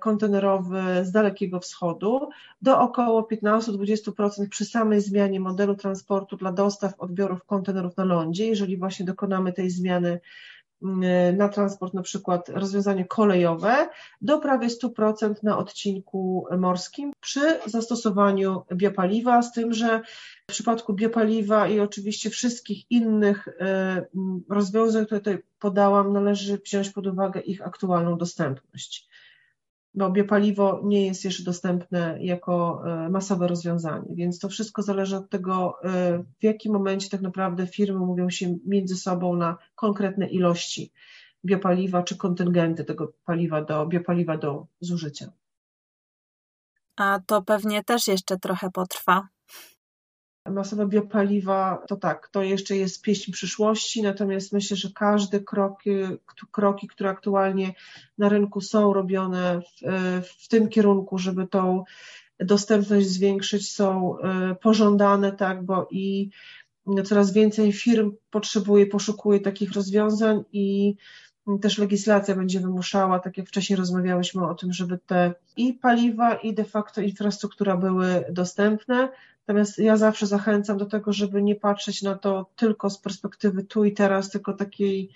kontenerowy 0.00 0.82
z 1.02 1.10
Dalekiego 1.12 1.60
Wschodu, 1.60 2.28
do 2.62 2.80
około 2.80 3.22
15-20% 3.22 4.48
przy 4.48 4.64
samej 4.64 5.00
zmianie 5.00 5.40
modelu 5.40 5.74
transportu 5.74 6.36
dla 6.36 6.52
dostaw 6.52 6.94
odbiorów 6.98 7.44
kontenerów 7.44 7.96
na 7.96 8.04
lądzie, 8.04 8.46
jeżeli 8.46 8.76
właśnie 8.76 9.06
dokonamy 9.06 9.52
tej 9.52 9.70
zmiany 9.70 10.20
mm, 10.82 11.36
na 11.36 11.48
transport, 11.48 11.94
na 11.94 12.02
przykład 12.02 12.48
rozwiązanie 12.48 13.04
kolejowe, 13.04 13.88
do 14.20 14.38
prawie 14.38 14.68
100% 14.68 15.34
na 15.42 15.58
odcinku 15.58 16.46
morskim 16.58 17.12
przy 17.20 17.58
zastosowaniu 17.66 18.62
biopaliwa, 18.74 19.42
z 19.42 19.52
tym, 19.52 19.72
że 19.72 20.00
w 20.50 20.52
przypadku 20.52 20.94
biopaliwa 20.94 21.68
i 21.68 21.80
oczywiście 21.80 22.30
wszystkich 22.30 22.90
innych 22.90 23.48
e, 23.48 23.52
mm, 23.60 24.42
rozwiązań, 24.50 25.06
które 25.06 25.20
tutaj 25.20 25.38
podałam, 25.58 26.12
należy 26.12 26.58
wziąć 26.58 26.90
pod 26.90 27.06
uwagę 27.06 27.40
ich 27.40 27.66
aktualną 27.66 28.18
dostępność 28.18 29.08
bo 29.94 30.10
biopaliwo 30.10 30.80
nie 30.84 31.06
jest 31.06 31.24
jeszcze 31.24 31.42
dostępne 31.42 32.18
jako 32.20 32.82
e, 32.86 33.08
masowe 33.08 33.48
rozwiązanie, 33.48 34.14
więc 34.14 34.38
to 34.38 34.48
wszystko 34.48 34.82
zależy 34.82 35.16
od 35.16 35.30
tego, 35.30 35.74
e, 35.84 36.18
w 36.40 36.42
jakim 36.42 36.72
momencie 36.72 37.10
tak 37.10 37.20
naprawdę 37.20 37.66
firmy 37.66 37.98
mówią 37.98 38.30
się 38.30 38.56
między 38.66 38.96
sobą 38.96 39.36
na 39.36 39.56
konkretne 39.74 40.26
ilości 40.26 40.92
biopaliwa 41.44 42.02
czy 42.02 42.16
kontyngenty 42.16 42.84
tego 42.84 43.12
paliwa 43.24 43.64
do 43.64 43.86
biopaliwa 43.86 44.38
do 44.38 44.66
zużycia. 44.80 45.32
A 46.96 47.20
to 47.26 47.42
pewnie 47.42 47.84
też 47.84 48.08
jeszcze 48.08 48.38
trochę 48.38 48.70
potrwa. 48.70 49.28
Masowe 50.50 50.86
biopaliwa, 50.86 51.82
to 51.88 51.96
tak, 51.96 52.28
to 52.28 52.42
jeszcze 52.42 52.76
jest 52.76 53.02
pieśń 53.02 53.32
przyszłości, 53.32 54.02
natomiast 54.02 54.52
myślę, 54.52 54.76
że 54.76 54.90
każde 54.94 55.40
kroki, 55.40 55.90
kroki 56.50 56.88
które 56.88 57.10
aktualnie 57.10 57.74
na 58.18 58.28
rynku 58.28 58.60
są 58.60 58.92
robione 58.92 59.60
w, 59.60 60.22
w 60.42 60.48
tym 60.48 60.68
kierunku, 60.68 61.18
żeby 61.18 61.46
tą 61.46 61.84
dostępność 62.40 63.06
zwiększyć, 63.06 63.72
są 63.72 64.18
e, 64.18 64.54
pożądane, 64.54 65.32
tak, 65.32 65.64
bo 65.64 65.88
i 65.90 66.30
coraz 67.04 67.32
więcej 67.32 67.72
firm 67.72 68.12
potrzebuje, 68.30 68.86
poszukuje 68.86 69.40
takich 69.40 69.72
rozwiązań 69.72 70.44
i 70.52 70.94
też 71.60 71.78
legislacja 71.78 72.34
będzie 72.34 72.60
wymuszała, 72.60 73.18
tak 73.18 73.38
jak 73.38 73.48
wcześniej 73.48 73.76
rozmawiałyśmy 73.76 74.48
o 74.48 74.54
tym, 74.54 74.72
żeby 74.72 74.98
te 74.98 75.34
i 75.56 75.72
paliwa, 75.72 76.34
i 76.34 76.54
de 76.54 76.64
facto 76.64 77.00
infrastruktura 77.00 77.76
były 77.76 78.24
dostępne. 78.30 79.08
Natomiast 79.46 79.78
ja 79.78 79.96
zawsze 79.96 80.26
zachęcam 80.26 80.78
do 80.78 80.86
tego, 80.86 81.12
żeby 81.12 81.42
nie 81.42 81.56
patrzeć 81.56 82.02
na 82.02 82.14
to 82.14 82.50
tylko 82.56 82.90
z 82.90 82.98
perspektywy 82.98 83.64
tu 83.64 83.84
i 83.84 83.92
teraz, 83.92 84.30
tylko 84.30 84.52
takiej 84.52 85.10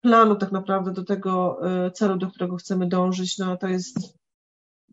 planu 0.00 0.36
tak 0.36 0.52
naprawdę 0.52 0.92
do 0.92 1.04
tego 1.04 1.58
e, 1.86 1.90
celu, 1.90 2.16
do 2.16 2.26
którego 2.26 2.56
chcemy 2.56 2.88
dążyć. 2.88 3.38
No 3.38 3.56
to 3.56 3.68
jest 3.68 4.18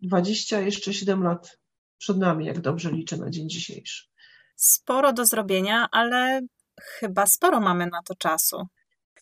20, 0.01 0.59
jeszcze 0.59 0.93
7 0.93 1.23
lat 1.23 1.59
przed 1.97 2.17
nami, 2.17 2.45
jak 2.45 2.59
dobrze 2.59 2.91
liczę 2.91 3.17
na 3.17 3.29
dzień 3.29 3.49
dzisiejszy. 3.49 4.07
Sporo 4.55 5.13
do 5.13 5.25
zrobienia, 5.25 5.87
ale 5.91 6.41
chyba 6.81 7.25
sporo 7.25 7.59
mamy 7.59 7.85
na 7.85 8.01
to 8.05 8.15
czasu 8.15 8.67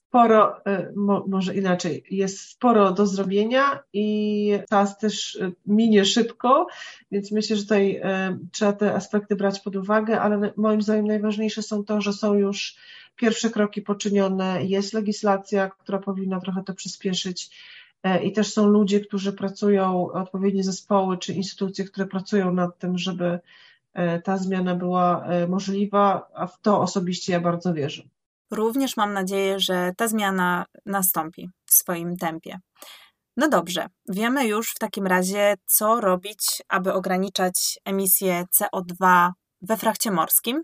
sporo, 0.07 0.65
e, 0.65 0.91
może 1.27 1.55
inaczej, 1.55 2.03
jest 2.11 2.39
sporo 2.39 2.91
do 2.91 3.07
zrobienia 3.07 3.79
i 3.93 4.59
czas 4.69 4.97
też 4.97 5.35
e, 5.35 5.51
minie 5.65 6.05
szybko, 6.05 6.67
więc 7.11 7.31
myślę, 7.31 7.55
że 7.55 7.61
tutaj 7.61 7.99
e, 8.03 8.37
trzeba 8.51 8.73
te 8.73 8.93
aspekty 8.93 9.35
brać 9.35 9.59
pod 9.59 9.75
uwagę, 9.75 10.21
ale 10.21 10.53
moim 10.57 10.81
zdaniem 10.81 11.07
najważniejsze 11.07 11.61
są 11.61 11.83
to, 11.83 12.01
że 12.01 12.13
są 12.13 12.33
już 12.33 12.75
pierwsze 13.15 13.49
kroki 13.49 13.81
poczynione, 13.81 14.65
jest 14.65 14.93
legislacja, 14.93 15.69
która 15.69 15.99
powinna 15.99 16.39
trochę 16.39 16.63
to 16.63 16.73
przyspieszyć 16.73 17.49
i 18.23 18.31
też 18.31 18.53
są 18.53 18.67
ludzie, 18.67 18.99
którzy 18.99 19.33
pracują, 19.33 20.11
odpowiednie 20.11 20.63
zespoły 20.63 21.17
czy 21.17 21.33
instytucje, 21.33 21.85
które 21.85 22.07
pracują 22.07 22.53
nad 22.53 22.79
tym, 22.79 22.97
żeby 22.97 23.39
ta 24.23 24.37
zmiana 24.37 24.75
była 24.75 25.27
możliwa, 25.47 26.29
a 26.33 26.47
w 26.47 26.61
to 26.61 26.81
osobiście 26.81 27.33
ja 27.33 27.39
bardzo 27.39 27.73
wierzę. 27.73 28.03
Również 28.51 28.97
mam 28.97 29.13
nadzieję, 29.13 29.59
że 29.59 29.91
ta 29.97 30.07
zmiana 30.07 30.65
nastąpi 30.85 31.49
w 31.65 31.73
swoim 31.73 32.17
tempie. 32.17 32.59
No 33.37 33.49
dobrze, 33.49 33.87
wiemy 34.09 34.47
już 34.47 34.71
w 34.71 34.79
takim 34.79 35.07
razie, 35.07 35.55
co 35.65 36.01
robić, 36.01 36.61
aby 36.69 36.93
ograniczać 36.93 37.79
emisję 37.85 38.43
CO2 38.61 39.31
we 39.61 39.77
frachcie 39.77 40.11
morskim. 40.11 40.63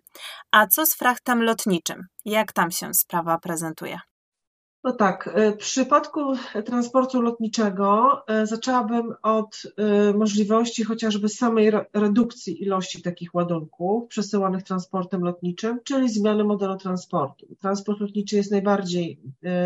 A 0.51 0.67
co 0.67 0.85
z 0.85 0.95
frachtem 0.95 1.43
lotniczym? 1.43 2.07
Jak 2.25 2.53
tam 2.53 2.71
się 2.71 2.93
sprawa 2.93 3.37
prezentuje? 3.37 3.99
No 4.83 4.91
tak, 4.91 5.29
e, 5.33 5.51
w 5.51 5.57
przypadku 5.57 6.19
transportu 6.65 7.21
lotniczego 7.21 8.21
e, 8.27 8.47
zaczęłabym 8.47 9.13
od 9.21 9.61
e, 9.77 10.13
możliwości 10.13 10.83
chociażby 10.83 11.29
samej 11.29 11.71
redukcji 11.93 12.63
ilości 12.63 13.01
takich 13.01 13.35
ładunków 13.35 14.07
przesyłanych 14.07 14.63
transportem 14.63 15.21
lotniczym, 15.21 15.79
czyli 15.83 16.09
zmiany 16.09 16.43
modelu 16.43 16.77
transportu. 16.77 17.55
Transport 17.59 17.99
lotniczy 17.99 18.35
jest 18.35 18.51
najbardziej 18.51 19.19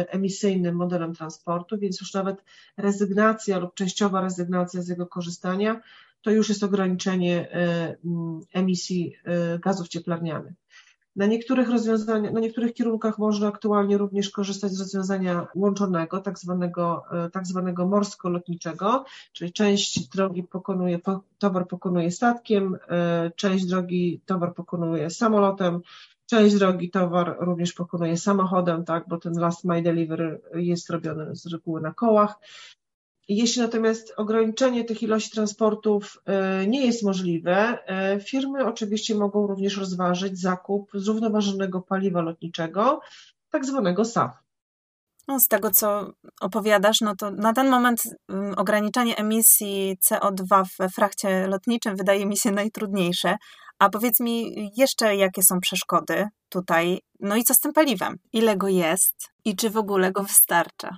emisyjnym 0.09 0.75
modelem 0.75 1.15
transportu, 1.15 1.77
więc 1.77 2.01
już 2.01 2.13
nawet 2.13 2.43
rezygnacja 2.77 3.57
lub 3.59 3.73
częściowa 3.73 4.21
rezygnacja 4.21 4.81
z 4.81 4.87
jego 4.87 5.07
korzystania 5.07 5.81
to 6.21 6.31
już 6.31 6.49
jest 6.49 6.63
ograniczenie 6.63 7.49
emisji 8.53 9.15
gazów 9.59 9.87
cieplarnianych. 9.87 10.53
Na 11.17 11.25
niektórych 11.25 11.69
rozwiązaniach, 11.69 12.33
na 12.33 12.39
niektórych 12.39 12.73
kierunkach 12.73 13.17
można 13.17 13.47
aktualnie 13.47 13.97
również 13.97 14.29
korzystać 14.29 14.71
z 14.71 14.79
rozwiązania 14.79 15.47
łączonego, 15.55 16.21
tak 16.21 16.39
zwanego, 16.39 17.03
e, 17.11 17.29
tak 17.29 17.47
zwanego 17.47 17.87
morsko-lotniczego, 17.87 19.03
czyli 19.33 19.53
część 19.53 20.07
drogi 20.09 20.43
pokonuje, 20.43 20.99
towar 21.37 21.67
pokonuje 21.67 22.11
statkiem, 22.11 22.77
e, 22.89 23.31
część 23.35 23.65
drogi 23.65 24.21
towar 24.25 24.53
pokonuje 24.53 25.09
samolotem, 25.09 25.81
część 26.25 26.55
drogi 26.55 26.89
towar 26.89 27.35
również 27.39 27.73
pokonuje 27.73 28.17
samochodem, 28.17 28.85
tak, 28.85 29.07
bo 29.07 29.17
ten 29.17 29.33
last 29.33 29.63
mile 29.63 29.81
delivery 29.81 30.41
jest 30.53 30.89
robiony 30.89 31.35
z 31.35 31.45
reguły 31.45 31.81
na 31.81 31.93
kołach. 31.93 32.35
Jeśli 33.27 33.61
natomiast 33.61 34.13
ograniczenie 34.17 34.83
tych 34.83 35.03
ilości 35.03 35.31
transportów 35.31 36.17
e, 36.25 36.67
nie 36.67 36.85
jest 36.85 37.03
możliwe, 37.03 37.77
e, 37.87 38.19
firmy 38.19 38.65
oczywiście 38.65 39.15
mogą 39.15 39.47
również 39.47 39.77
rozważyć 39.77 40.39
zakup 40.39 40.91
zrównoważonego 40.93 41.81
paliwa 41.81 42.21
lotniczego, 42.21 42.99
tak 43.49 43.65
zwanego 43.65 44.05
SAF. 44.05 44.31
No, 45.27 45.39
z 45.39 45.47
tego, 45.47 45.71
co 45.71 46.11
opowiadasz, 46.41 47.01
no 47.01 47.15
to 47.15 47.31
na 47.31 47.53
ten 47.53 47.69
moment 47.69 48.01
mm, 48.29 48.53
ograniczenie 48.57 49.17
emisji 49.17 49.97
CO2 50.09 50.63
w 50.65 50.93
frachcie 50.93 51.47
lotniczym 51.47 51.95
wydaje 51.95 52.25
mi 52.25 52.37
się 52.37 52.51
najtrudniejsze. 52.51 53.35
A 53.79 53.89
powiedz 53.89 54.19
mi 54.19 54.53
jeszcze, 54.77 55.15
jakie 55.15 55.43
są 55.43 55.59
przeszkody 55.59 56.27
tutaj, 56.49 56.99
no 57.19 57.35
i 57.35 57.43
co 57.43 57.53
z 57.53 57.59
tym 57.59 57.73
paliwem? 57.73 58.15
Ile 58.33 58.57
go 58.57 58.67
jest 58.67 59.15
i 59.45 59.55
czy 59.55 59.69
w 59.69 59.77
ogóle 59.77 60.11
go 60.11 60.23
wystarcza? 60.23 60.97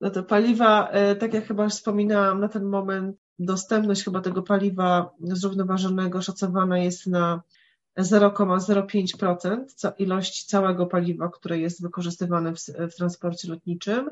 No 0.00 0.10
to 0.10 0.22
paliwa, 0.22 0.88
e, 0.88 1.16
tak 1.16 1.34
jak 1.34 1.46
chyba 1.46 1.68
wspominałam, 1.68 2.40
na 2.40 2.48
ten 2.48 2.64
moment 2.64 3.16
dostępność 3.38 4.04
chyba 4.04 4.20
tego 4.20 4.42
paliwa 4.42 5.10
zrównoważonego 5.20 6.22
szacowana 6.22 6.78
jest 6.78 7.06
na 7.06 7.42
0,05% 7.98 9.92
ilości 9.98 10.46
całego 10.46 10.86
paliwa, 10.86 11.28
które 11.28 11.58
jest 11.58 11.82
wykorzystywane 11.82 12.54
w, 12.54 12.58
w 12.92 12.94
transporcie 12.94 13.48
lotniczym 13.48 14.10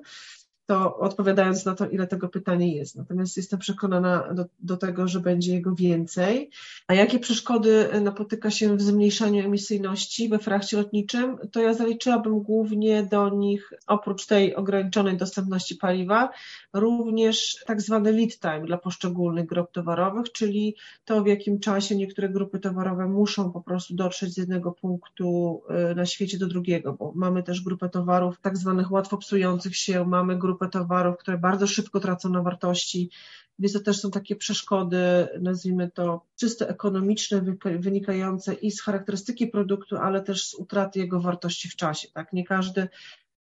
to 0.66 0.96
odpowiadając 0.96 1.64
na 1.64 1.74
to, 1.74 1.88
ile 1.88 2.06
tego 2.06 2.28
pytania 2.28 2.66
jest. 2.66 2.96
Natomiast 2.96 3.36
jestem 3.36 3.58
przekonana 3.58 4.34
do, 4.34 4.44
do, 4.58 4.76
tego, 4.76 5.08
że 5.08 5.20
będzie 5.20 5.54
jego 5.54 5.74
więcej. 5.74 6.50
A 6.86 6.94
jakie 6.94 7.18
przeszkody 7.18 7.88
napotyka 8.00 8.50
się 8.50 8.76
w 8.76 8.82
zmniejszaniu 8.82 9.44
emisyjności 9.44 10.28
we 10.28 10.38
frachcie 10.38 10.76
lotniczym, 10.76 11.38
to 11.52 11.60
ja 11.60 11.74
zaliczyłabym 11.74 12.40
głównie 12.40 13.02
do 13.02 13.28
nich, 13.28 13.72
oprócz 13.86 14.26
tej 14.26 14.54
ograniczonej 14.54 15.16
dostępności 15.16 15.76
paliwa, 15.76 16.30
również 16.72 17.56
tak 17.66 17.80
zwany 17.80 18.12
lead 18.12 18.38
time 18.38 18.66
dla 18.66 18.78
poszczególnych 18.78 19.46
grup 19.46 19.72
towarowych, 19.72 20.32
czyli 20.32 20.76
to, 21.04 21.22
w 21.22 21.26
jakim 21.26 21.60
czasie 21.60 21.96
niektóre 21.96 22.28
grupy 22.28 22.58
towarowe 22.58 23.06
muszą 23.08 23.52
po 23.52 23.60
prostu 23.60 23.94
dotrzeć 23.94 24.34
z 24.34 24.36
jednego 24.36 24.72
punktu 24.72 25.62
y, 25.90 25.94
na 25.94 26.06
świecie 26.06 26.38
do 26.38 26.46
drugiego, 26.46 26.92
bo 26.92 27.12
mamy 27.14 27.42
też 27.42 27.60
grupę 27.60 27.88
towarów 27.88 28.40
tak 28.40 28.56
zwanych 28.56 28.92
łatwo 28.92 29.16
psujących 29.16 29.76
się, 29.76 30.06
mamy 30.06 30.38
grupę 30.38 30.55
grupę 30.56 30.78
towarów, 30.78 31.16
które 31.16 31.38
bardzo 31.38 31.66
szybko 31.66 32.00
tracą 32.00 32.28
na 32.28 32.42
wartości, 32.42 33.10
więc 33.58 33.72
to 33.72 33.80
też 33.80 34.00
są 34.00 34.10
takie 34.10 34.36
przeszkody, 34.36 35.28
nazwijmy 35.40 35.90
to 35.90 36.24
czysto 36.36 36.68
ekonomiczne, 36.68 37.42
wynikające 37.64 38.54
i 38.54 38.70
z 38.70 38.82
charakterystyki 38.82 39.46
produktu, 39.46 39.96
ale 39.96 40.22
też 40.22 40.48
z 40.48 40.54
utraty 40.54 40.98
jego 40.98 41.20
wartości 41.20 41.68
w 41.68 41.76
czasie. 41.76 42.08
Tak? 42.14 42.32
Nie 42.32 42.44
każdy 42.44 42.88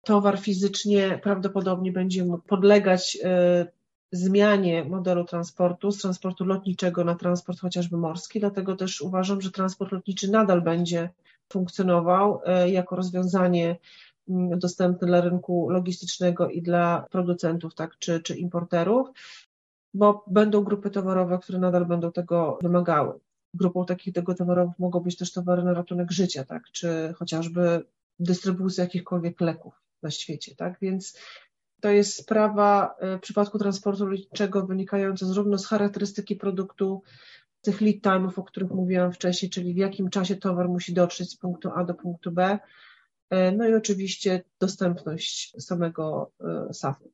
towar 0.04 0.38
fizycznie 0.38 1.20
prawdopodobnie 1.22 1.92
będzie 1.92 2.26
podlegać 2.46 3.18
e, 3.24 3.66
zmianie 4.12 4.84
modelu 4.84 5.24
transportu 5.24 5.92
z 5.92 5.98
transportu 5.98 6.44
lotniczego 6.44 7.04
na 7.04 7.14
transport 7.14 7.60
chociażby 7.60 7.96
morski, 7.96 8.40
dlatego 8.40 8.76
też 8.76 9.00
uważam, 9.00 9.40
że 9.40 9.50
transport 9.50 9.92
lotniczy 9.92 10.30
nadal 10.30 10.62
będzie 10.62 11.10
funkcjonował 11.48 12.40
e, 12.44 12.70
jako 12.70 12.96
rozwiązanie 12.96 13.76
dostępny 14.56 15.06
dla 15.06 15.20
rynku 15.20 15.70
logistycznego 15.70 16.48
i 16.48 16.62
dla 16.62 17.06
producentów, 17.10 17.74
tak, 17.74 17.98
czy, 17.98 18.20
czy 18.20 18.36
importerów, 18.36 19.08
bo 19.94 20.24
będą 20.26 20.64
grupy 20.64 20.90
towarowe, 20.90 21.38
które 21.38 21.58
nadal 21.58 21.86
będą 21.86 22.12
tego 22.12 22.58
wymagały. 22.62 23.20
Grupą 23.54 23.84
takich 23.84 24.14
tego 24.14 24.34
towarowych 24.34 24.78
mogą 24.78 25.00
być 25.00 25.16
też 25.16 25.32
towary 25.32 25.62
na 25.62 25.74
ratunek 25.74 26.12
życia, 26.12 26.44
tak, 26.44 26.62
czy 26.72 27.14
chociażby 27.16 27.84
dystrybucja 28.18 28.84
jakichkolwiek 28.84 29.40
leków 29.40 29.74
na 30.02 30.10
świecie, 30.10 30.54
tak, 30.56 30.78
więc 30.80 31.18
to 31.80 31.90
jest 31.90 32.16
sprawa 32.16 32.94
y, 33.14 33.18
w 33.18 33.20
przypadku 33.20 33.58
transportu 33.58 34.06
lotniczego 34.06 34.66
wynikająca 34.66 35.26
zarówno 35.26 35.58
z 35.58 35.66
charakterystyki 35.66 36.36
produktu, 36.36 37.02
tych 37.60 37.80
lead 37.80 37.96
time'ów, 37.96 38.38
o 38.38 38.42
których 38.42 38.70
mówiłam 38.70 39.12
wcześniej, 39.12 39.50
czyli 39.50 39.74
w 39.74 39.76
jakim 39.76 40.10
czasie 40.10 40.36
towar 40.36 40.68
musi 40.68 40.94
dotrzeć 40.94 41.30
z 41.30 41.36
punktu 41.36 41.70
A 41.74 41.84
do 41.84 41.94
punktu 41.94 42.32
B, 42.32 42.42
E, 42.42 42.58
no 43.30 43.68
i 43.68 43.74
oczywiście 43.74 44.44
dostępność 44.60 45.52
samego 45.58 46.30
e, 46.40 46.74
SAF-u. 46.74 47.12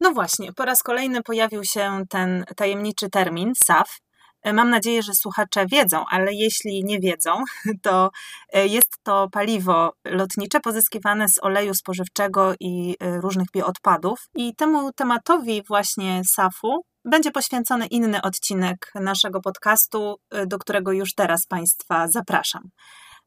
No 0.00 0.12
właśnie, 0.12 0.52
po 0.52 0.64
raz 0.64 0.82
kolejny 0.82 1.22
pojawił 1.22 1.64
się 1.64 2.04
ten 2.08 2.44
tajemniczy 2.56 3.10
termin 3.10 3.52
SAF. 3.64 3.98
E, 4.42 4.52
mam 4.52 4.70
nadzieję, 4.70 5.02
że 5.02 5.14
słuchacze 5.14 5.66
wiedzą, 5.66 6.04
ale 6.10 6.32
jeśli 6.34 6.84
nie 6.84 7.00
wiedzą, 7.00 7.30
to 7.82 8.10
jest 8.52 8.96
to 9.02 9.28
paliwo 9.32 9.92
lotnicze 10.04 10.60
pozyskiwane 10.60 11.28
z 11.28 11.38
oleju 11.42 11.74
spożywczego 11.74 12.54
i 12.60 12.94
różnych 13.00 13.46
bioodpadów. 13.54 14.18
I 14.34 14.54
temu 14.56 14.92
tematowi 14.92 15.62
właśnie 15.68 16.22
SAF-u 16.34 16.82
będzie 17.04 17.30
poświęcony 17.30 17.86
inny 17.86 18.22
odcinek 18.22 18.92
naszego 18.94 19.40
podcastu, 19.40 20.16
do 20.46 20.58
którego 20.58 20.92
już 20.92 21.14
teraz 21.14 21.46
Państwa 21.46 22.08
zapraszam. 22.08 22.62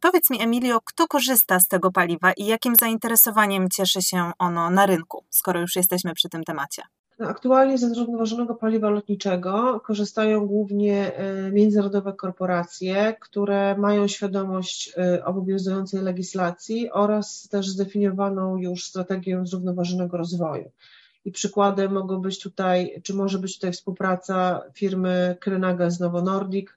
Powiedz 0.02 0.30
mi, 0.30 0.42
Emilio, 0.42 0.80
kto 0.86 1.08
korzysta 1.08 1.60
z 1.60 1.68
tego 1.68 1.92
paliwa 1.92 2.34
i 2.34 2.46
jakim 2.46 2.76
zainteresowaniem 2.76 3.70
cieszy 3.70 4.02
się 4.02 4.32
ono 4.40 4.70
na 4.70 4.86
rynku, 4.86 5.26
skoro 5.30 5.62
już 5.62 5.76
jesteśmy 5.76 6.14
przy 6.14 6.30
tym 6.30 6.44
temacie? 6.44 6.82
No, 7.20 7.28
aktualnie 7.28 7.78
ze 7.78 7.90
zrównoważonego 7.90 8.56
paliwa 8.56 8.90
lotniczego 8.90 9.80
korzystają 9.80 10.48
głównie 10.48 11.16
e, 11.16 11.52
międzynarodowe 11.52 12.14
korporacje, 12.14 13.16
które 13.20 13.78
mają 13.78 14.08
świadomość 14.08 14.94
e, 14.98 15.26
obowiązującej 15.26 16.02
legislacji 16.02 16.92
oraz 16.92 17.48
też 17.52 17.70
zdefiniowaną 17.70 18.58
już 18.58 18.84
strategię 18.84 19.42
zrównoważonego 19.44 20.18
rozwoju. 20.18 20.72
I 21.26 21.32
przykładem 21.32 21.94
mogą 21.94 22.22
być 22.22 22.40
tutaj, 22.40 23.02
czy 23.04 23.14
może 23.14 23.40
być 23.40 23.56
tutaj 23.56 23.72
współpraca 23.72 24.62
firmy 24.74 25.38
Krynaga 25.40 25.90
z 25.90 26.00
Novo 26.00 26.22
Nordic, 26.22 26.70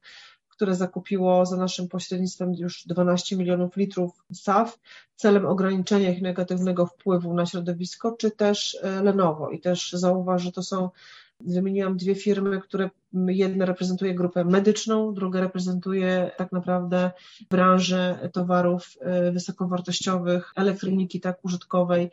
które 0.63 0.75
zakupiło 0.75 1.47
za 1.47 1.57
naszym 1.57 1.89
pośrednictwem 1.89 2.55
już 2.55 2.87
12 2.87 3.37
milionów 3.37 3.77
litrów 3.77 4.25
SAF 4.33 4.79
celem 5.17 5.47
ograniczenia 5.47 6.11
ich 6.11 6.23
negatywnego 6.23 6.87
wpływu 6.87 7.35
na 7.35 7.47
środowisko, 7.47 8.13
czy 8.13 8.31
też 8.31 8.79
e, 8.83 9.03
Lenovo. 9.03 9.51
I 9.51 9.61
też 9.61 9.93
zauważ, 9.93 10.43
że 10.43 10.53
to 10.53 10.63
są 10.63 10.91
Wymieniłam 11.41 11.97
dwie 11.97 12.15
firmy, 12.15 12.61
które 12.61 12.91
jedna 13.29 13.65
reprezentuje 13.65 14.15
grupę 14.15 14.45
medyczną, 14.45 15.15
druga 15.15 15.41
reprezentuje 15.41 16.31
tak 16.37 16.53
naprawdę 16.53 17.11
branżę 17.51 18.31
towarów 18.33 18.97
e, 19.01 19.33
wysokowartościowych, 19.33 20.53
elektroniki 20.57 21.21
tak 21.21 21.45
użytkowej, 21.45 22.11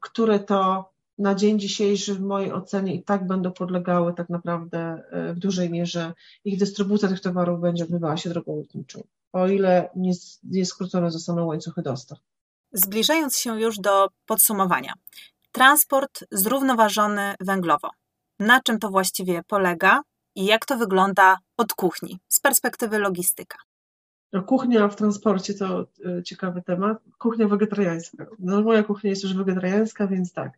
które 0.00 0.40
to 0.40 0.91
na 1.18 1.34
dzień 1.34 1.58
dzisiejszy 1.58 2.14
w 2.14 2.20
mojej 2.20 2.52
ocenie 2.52 2.94
i 2.94 3.02
tak 3.02 3.26
będą 3.26 3.52
podlegały 3.52 4.14
tak 4.14 4.28
naprawdę 4.28 4.78
e, 5.10 5.34
w 5.34 5.38
dużej 5.38 5.70
mierze, 5.70 6.12
ich 6.44 6.58
dystrybucja 6.58 7.08
tych 7.08 7.20
towarów 7.20 7.60
będzie 7.60 7.84
odbywała 7.84 8.16
się 8.16 8.30
drogą 8.30 8.56
lotniczą, 8.56 9.04
o 9.32 9.48
ile 9.48 9.90
nie, 9.96 10.12
nie 10.44 10.66
skrócone 10.66 11.10
zostaną 11.10 11.46
łańcuchy 11.46 11.82
dostaw. 11.82 12.18
Zbliżając 12.72 13.36
się 13.36 13.60
już 13.60 13.78
do 13.78 14.08
podsumowania. 14.26 14.92
Transport 15.52 16.24
zrównoważony 16.30 17.34
węglowo. 17.40 17.90
Na 18.38 18.60
czym 18.60 18.78
to 18.78 18.90
właściwie 18.90 19.42
polega 19.46 20.02
i 20.34 20.44
jak 20.44 20.66
to 20.66 20.76
wygląda 20.76 21.36
od 21.56 21.74
kuchni 21.74 22.18
z 22.28 22.40
perspektywy 22.40 22.98
logistyka? 22.98 23.58
No, 24.32 24.42
kuchnia 24.42 24.88
w 24.88 24.96
transporcie 24.96 25.54
to 25.54 25.86
e, 26.04 26.22
ciekawy 26.22 26.62
temat. 26.62 26.98
Kuchnia 27.18 27.48
wegetariańska. 27.48 28.26
No, 28.38 28.62
moja 28.62 28.82
kuchnia 28.82 29.10
jest 29.10 29.22
już 29.22 29.34
wegetariańska, 29.34 30.06
więc 30.06 30.32
tak 30.32 30.52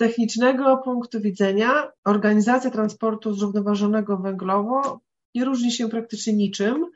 technicznego 0.00 0.76
punktu 0.76 1.20
widzenia 1.20 1.92
organizacja 2.04 2.70
transportu 2.70 3.34
zrównoważonego 3.34 4.16
węglowo 4.16 5.00
nie 5.34 5.44
różni 5.44 5.72
się 5.72 5.88
praktycznie 5.88 6.32
niczym 6.32 6.86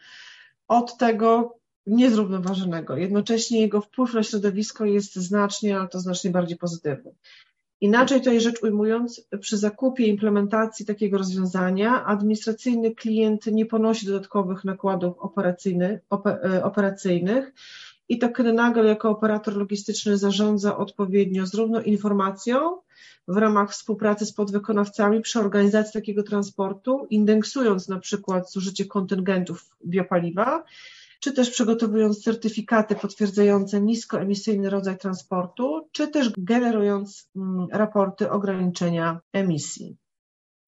od 0.69 0.99
tego 0.99 1.59
niezrównoważonego. 1.87 2.97
Jednocześnie 2.97 3.61
jego 3.61 3.81
wpływ 3.81 4.15
na 4.15 4.23
środowisko 4.23 4.85
jest 4.85 5.17
znacznie, 5.17 5.79
ale 5.79 5.89
to 5.89 6.01
znacznie 6.01 6.31
bardziej 6.31 6.59
pozytywny. 6.59 7.15
Inaczej 7.81 8.19
tutaj 8.19 8.41
rzecz 8.41 8.63
ujmując, 8.63 9.27
przy 9.41 9.57
zakupie 9.57 10.07
implementacji 10.07 10.87
takiego 10.87 11.19
rozwiązania 11.19 12.05
administracyjny 12.05 12.95
klient 12.95 13.47
nie 13.47 13.67
ponosi 13.67 14.07
dodatkowych 14.07 14.65
nakładów 14.65 15.19
operacyjnych, 15.19 16.01
e, 16.27 16.65
operacyjnych 16.65 17.53
i 18.09 18.19
to 18.19 18.29
Knagel 18.29 18.87
jako 18.87 19.11
operator 19.11 19.57
logistyczny 19.57 20.19
zarządza 20.19 20.77
odpowiednio 20.77 21.47
zarówno 21.47 21.81
informacją 21.81 22.84
w 23.29 23.37
ramach 23.37 23.73
współpracy 23.73 24.27
z 24.27 24.33
podwykonawcami 24.33 25.21
przy 25.21 25.41
organizacji 25.41 25.93
takiego 25.93 26.23
transportu, 26.23 27.07
indeksując 27.11 27.89
na 27.89 27.99
przykład 27.99 28.51
zużycie 28.51 28.85
kontyngentów 28.85 29.71
biopaliwa, 29.87 30.65
czy 31.21 31.33
też 31.33 31.51
przygotowując 31.51 32.23
certyfikaty 32.23 32.95
potwierdzające 32.95 33.81
niskoemisyjny 33.81 34.71
rodzaj 34.71 34.99
transportu, 34.99 35.89
czy 35.93 36.09
też 36.09 36.31
generując 36.39 37.31
mm, 37.37 37.67
raporty 37.73 38.31
ograniczenia 38.31 39.21
emisji. 39.33 39.97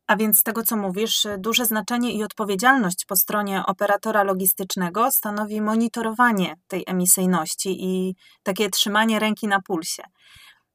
A 0.07 0.17
więc 0.17 0.39
z 0.39 0.43
tego, 0.43 0.63
co 0.63 0.77
mówisz, 0.77 1.27
duże 1.39 1.65
znaczenie 1.65 2.13
i 2.13 2.25
odpowiedzialność 2.25 3.05
po 3.09 3.17
stronie 3.17 3.63
operatora 3.67 4.23
logistycznego 4.23 5.11
stanowi 5.11 5.61
monitorowanie 5.61 6.57
tej 6.69 6.85
emisyjności 6.87 7.85
i 7.85 8.15
takie 8.43 8.71
trzymanie 8.71 9.19
ręki 9.19 9.49
na 9.49 9.61
pulsie. 9.63 10.03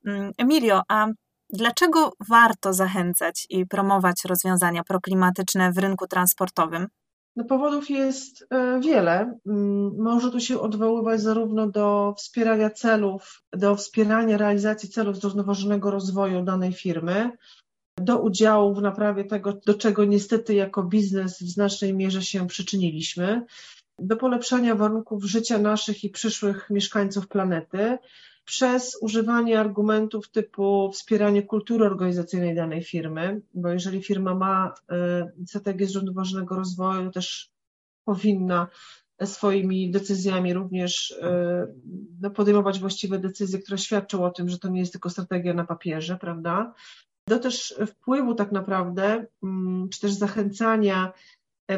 Mm, 0.06 0.32
Emilio, 0.38 0.82
a 0.88 1.08
dlaczego 1.53 2.13
warto 2.29 2.73
zachęcać 2.73 3.45
i 3.49 3.65
promować 3.65 4.15
rozwiązania 4.25 4.83
proklimatyczne 4.83 5.71
w 5.71 5.77
rynku 5.77 6.07
transportowym? 6.07 6.87
No 7.35 7.43
powodów 7.43 7.89
jest 7.89 8.45
e, 8.49 8.79
wiele. 8.79 9.39
Mm, 9.47 9.91
może 9.97 10.31
tu 10.31 10.39
się 10.39 10.59
odwoływać 10.59 11.21
zarówno 11.21 11.69
do 11.69 12.13
wspierania 12.17 12.69
celów, 12.69 13.43
do 13.53 13.75
wspierania 13.75 14.37
realizacji 14.37 14.89
celów 14.89 15.17
zrównoważonego 15.17 15.91
rozwoju 15.91 16.43
danej 16.43 16.73
firmy, 16.73 17.31
do 17.97 18.19
udziału 18.19 18.73
w 18.75 18.81
naprawie 18.81 19.23
tego, 19.23 19.53
do 19.65 19.73
czego 19.73 20.05
niestety 20.05 20.53
jako 20.53 20.83
biznes 20.83 21.41
w 21.41 21.49
znacznej 21.49 21.93
mierze 21.93 22.21
się 22.21 22.47
przyczyniliśmy, 22.47 23.45
do 23.99 24.17
polepszania 24.17 24.75
warunków 24.75 25.23
życia 25.23 25.57
naszych 25.57 26.03
i 26.03 26.09
przyszłych 26.09 26.69
mieszkańców 26.69 27.27
planety, 27.27 27.97
przez 28.45 28.97
używanie 29.01 29.60
argumentów 29.60 30.32
typu 30.32 30.91
wspieranie 30.91 31.43
kultury 31.43 31.86
organizacyjnej 31.86 32.56
danej 32.56 32.84
firmy, 32.84 33.41
bo 33.54 33.69
jeżeli 33.69 34.04
firma 34.04 34.36
ma 34.36 34.73
y, 35.41 35.47
strategię 35.47 35.88
zrównoważonego 35.88 36.56
rozwoju, 36.56 37.06
to 37.06 37.12
też 37.12 37.51
powinna 38.06 38.67
swoimi 39.25 39.91
decyzjami 39.91 40.54
również 40.54 41.12
y, 41.12 41.23
no, 42.21 42.30
podejmować 42.32 42.80
właściwe 42.80 43.19
decyzje, 43.19 43.60
które 43.60 43.77
świadczą 43.77 44.25
o 44.25 44.30
tym, 44.30 44.49
że 44.49 44.60
to 44.60 44.69
nie 44.69 44.80
jest 44.80 44.91
tylko 44.91 45.10
strategia 45.10 45.54
na 45.54 45.65
papierze, 45.65 46.17
prawda? 46.17 46.73
do 47.27 47.39
też 47.39 47.75
wpływu 47.88 48.36
tak 48.36 48.51
naprawdę, 48.51 49.25
mm, 49.43 49.89
czy 49.89 49.99
też 49.99 50.12
zachęcania, 50.12 51.13
e, 51.13 51.13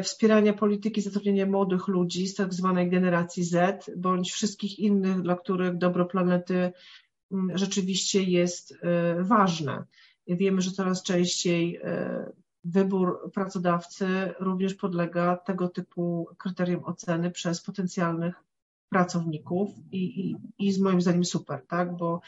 wspierania 0.02 0.52
polityki 0.52 1.00
zatrudnienia 1.00 1.46
młodych 1.46 1.88
ludzi 1.88 2.26
z 2.26 2.34
tak 2.34 2.54
zwanej 2.54 2.90
generacji 2.90 3.44
Z, 3.44 3.90
bądź 3.96 4.32
wszystkich 4.32 4.78
innych, 4.78 5.22
dla 5.22 5.36
których 5.36 5.78
dobro 5.78 6.06
planety 6.06 6.72
mm, 7.32 7.58
rzeczywiście 7.58 8.22
jest 8.22 8.78
e, 8.82 9.22
ważne. 9.22 9.84
Wiemy, 10.26 10.60
że 10.60 10.70
coraz 10.70 11.02
częściej 11.02 11.80
e, 11.82 12.32
wybór 12.64 13.30
pracodawcy 13.34 14.34
również 14.40 14.74
podlega 14.74 15.36
tego 15.36 15.68
typu 15.68 16.28
kryterium 16.38 16.84
oceny 16.84 17.30
przez 17.30 17.62
potencjalnych 17.62 18.34
pracowników 18.88 19.70
i, 19.92 20.30
i, 20.30 20.36
i 20.58 20.72
z 20.72 20.78
moim 20.78 21.00
zdaniem 21.00 21.24
super, 21.24 21.66
tak? 21.68 21.96
bo 21.96 22.20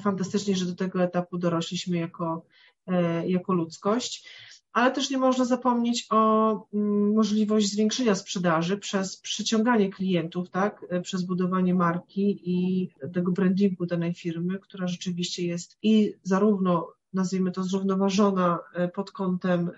fantastycznie, 0.00 0.56
że 0.56 0.66
do 0.66 0.74
tego 0.74 1.02
etapu 1.02 1.38
dorośliśmy 1.38 1.96
jako, 1.96 2.46
e, 2.86 3.28
jako 3.28 3.52
ludzkość, 3.52 4.28
ale 4.72 4.90
też 4.90 5.10
nie 5.10 5.18
można 5.18 5.44
zapomnieć 5.44 6.06
o 6.10 6.52
mm, 6.74 7.14
możliwość 7.14 7.72
zwiększenia 7.72 8.14
sprzedaży 8.14 8.78
przez 8.78 9.16
przyciąganie 9.16 9.90
klientów, 9.90 10.50
tak, 10.50 10.86
e, 10.88 11.00
przez 11.00 11.22
budowanie 11.22 11.74
marki 11.74 12.40
i 12.44 12.88
tego 13.12 13.32
brandingu 13.32 13.86
danej 13.86 14.14
firmy, 14.14 14.58
która 14.58 14.86
rzeczywiście 14.86 15.46
jest 15.46 15.78
i 15.82 16.14
zarówno 16.22 16.92
nazwijmy 17.12 17.52
to 17.52 17.64
zrównoważona 17.64 18.58
e, 18.74 18.88
pod 18.88 19.10
kątem 19.12 19.70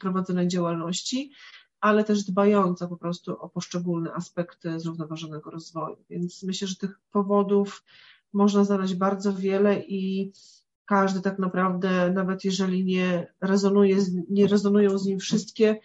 prowadzonej 0.00 0.48
działalności, 0.48 1.32
ale 1.80 2.04
też 2.04 2.24
dbająca 2.24 2.86
po 2.86 2.96
prostu 2.96 3.36
o 3.38 3.48
poszczególne 3.48 4.12
aspekty 4.12 4.80
zrównoważonego 4.80 5.50
rozwoju. 5.50 5.96
Więc 6.10 6.42
myślę, 6.42 6.68
że 6.68 6.76
tych 6.76 7.00
powodów 7.10 7.84
można 8.32 8.64
znaleźć 8.64 8.94
bardzo 8.94 9.34
wiele 9.34 9.80
i 9.80 10.32
każdy 10.90 11.20
tak 11.20 11.38
naprawdę, 11.38 12.10
nawet 12.10 12.44
jeżeli 12.44 12.84
nie, 12.84 13.32
rezonuje, 13.40 13.96
nie 14.30 14.46
rezonują 14.46 14.98
z 14.98 15.06
nim 15.06 15.18
wszystkie, 15.18 15.80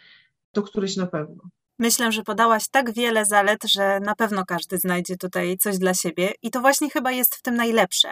to 0.51 0.61
któryś 0.61 0.97
na 0.97 1.07
pewno. 1.07 1.43
Myślę, 1.79 2.11
że 2.11 2.23
podałaś 2.23 2.67
tak 2.71 2.93
wiele 2.93 3.25
zalet, 3.25 3.63
że 3.63 3.99
na 3.99 4.15
pewno 4.15 4.45
każdy 4.45 4.77
znajdzie 4.77 5.17
tutaj 5.17 5.57
coś 5.57 5.77
dla 5.77 5.93
siebie 5.93 6.33
i 6.41 6.51
to 6.51 6.61
właśnie 6.61 6.89
chyba 6.89 7.11
jest 7.11 7.35
w 7.35 7.41
tym 7.41 7.55
najlepsze. 7.55 8.11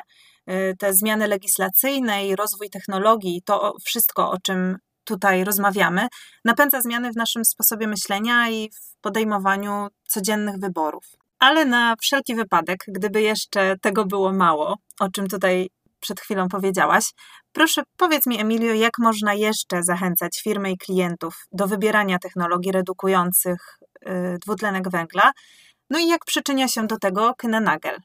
Y, 0.49 0.75
te 0.79 0.93
zmiany 0.93 1.27
legislacyjne 1.27 2.27
i 2.27 2.35
rozwój 2.35 2.69
technologii, 2.69 3.41
to 3.45 3.75
wszystko, 3.85 4.31
o 4.31 4.37
czym 4.39 4.77
tutaj 5.03 5.43
rozmawiamy, 5.43 6.07
napędza 6.45 6.81
zmiany 6.81 7.11
w 7.11 7.15
naszym 7.15 7.45
sposobie 7.45 7.87
myślenia 7.87 8.49
i 8.49 8.69
w 8.69 9.01
podejmowaniu 9.01 9.87
codziennych 10.07 10.55
wyborów. 10.59 11.03
Ale 11.39 11.65
na 11.65 11.95
wszelki 12.01 12.35
wypadek, 12.35 12.85
gdyby 12.87 13.21
jeszcze 13.21 13.77
tego 13.81 14.05
było 14.05 14.33
mało, 14.33 14.77
o 14.99 15.09
czym 15.09 15.27
tutaj 15.27 15.69
przed 16.03 16.19
chwilą 16.19 16.47
powiedziałaś, 16.49 17.03
proszę 17.51 17.83
powiedz 17.97 18.25
mi, 18.25 18.41
Emilio, 18.41 18.73
jak 18.73 18.99
można 18.99 19.33
jeszcze 19.33 19.83
zachęcać 19.83 20.41
firmy 20.43 20.71
i 20.71 20.77
klientów 20.77 21.35
do 21.51 21.67
wybierania 21.67 22.19
technologii 22.19 22.71
redukujących 22.71 23.79
y, 24.07 24.37
dwutlenek 24.41 24.89
węgla, 24.89 25.31
no 25.89 25.99
i 25.99 26.07
jak 26.07 26.25
przyczynia 26.25 26.67
się 26.67 26.87
do 26.87 26.97
tego 26.97 27.33
Kynnenagel? 27.37 27.99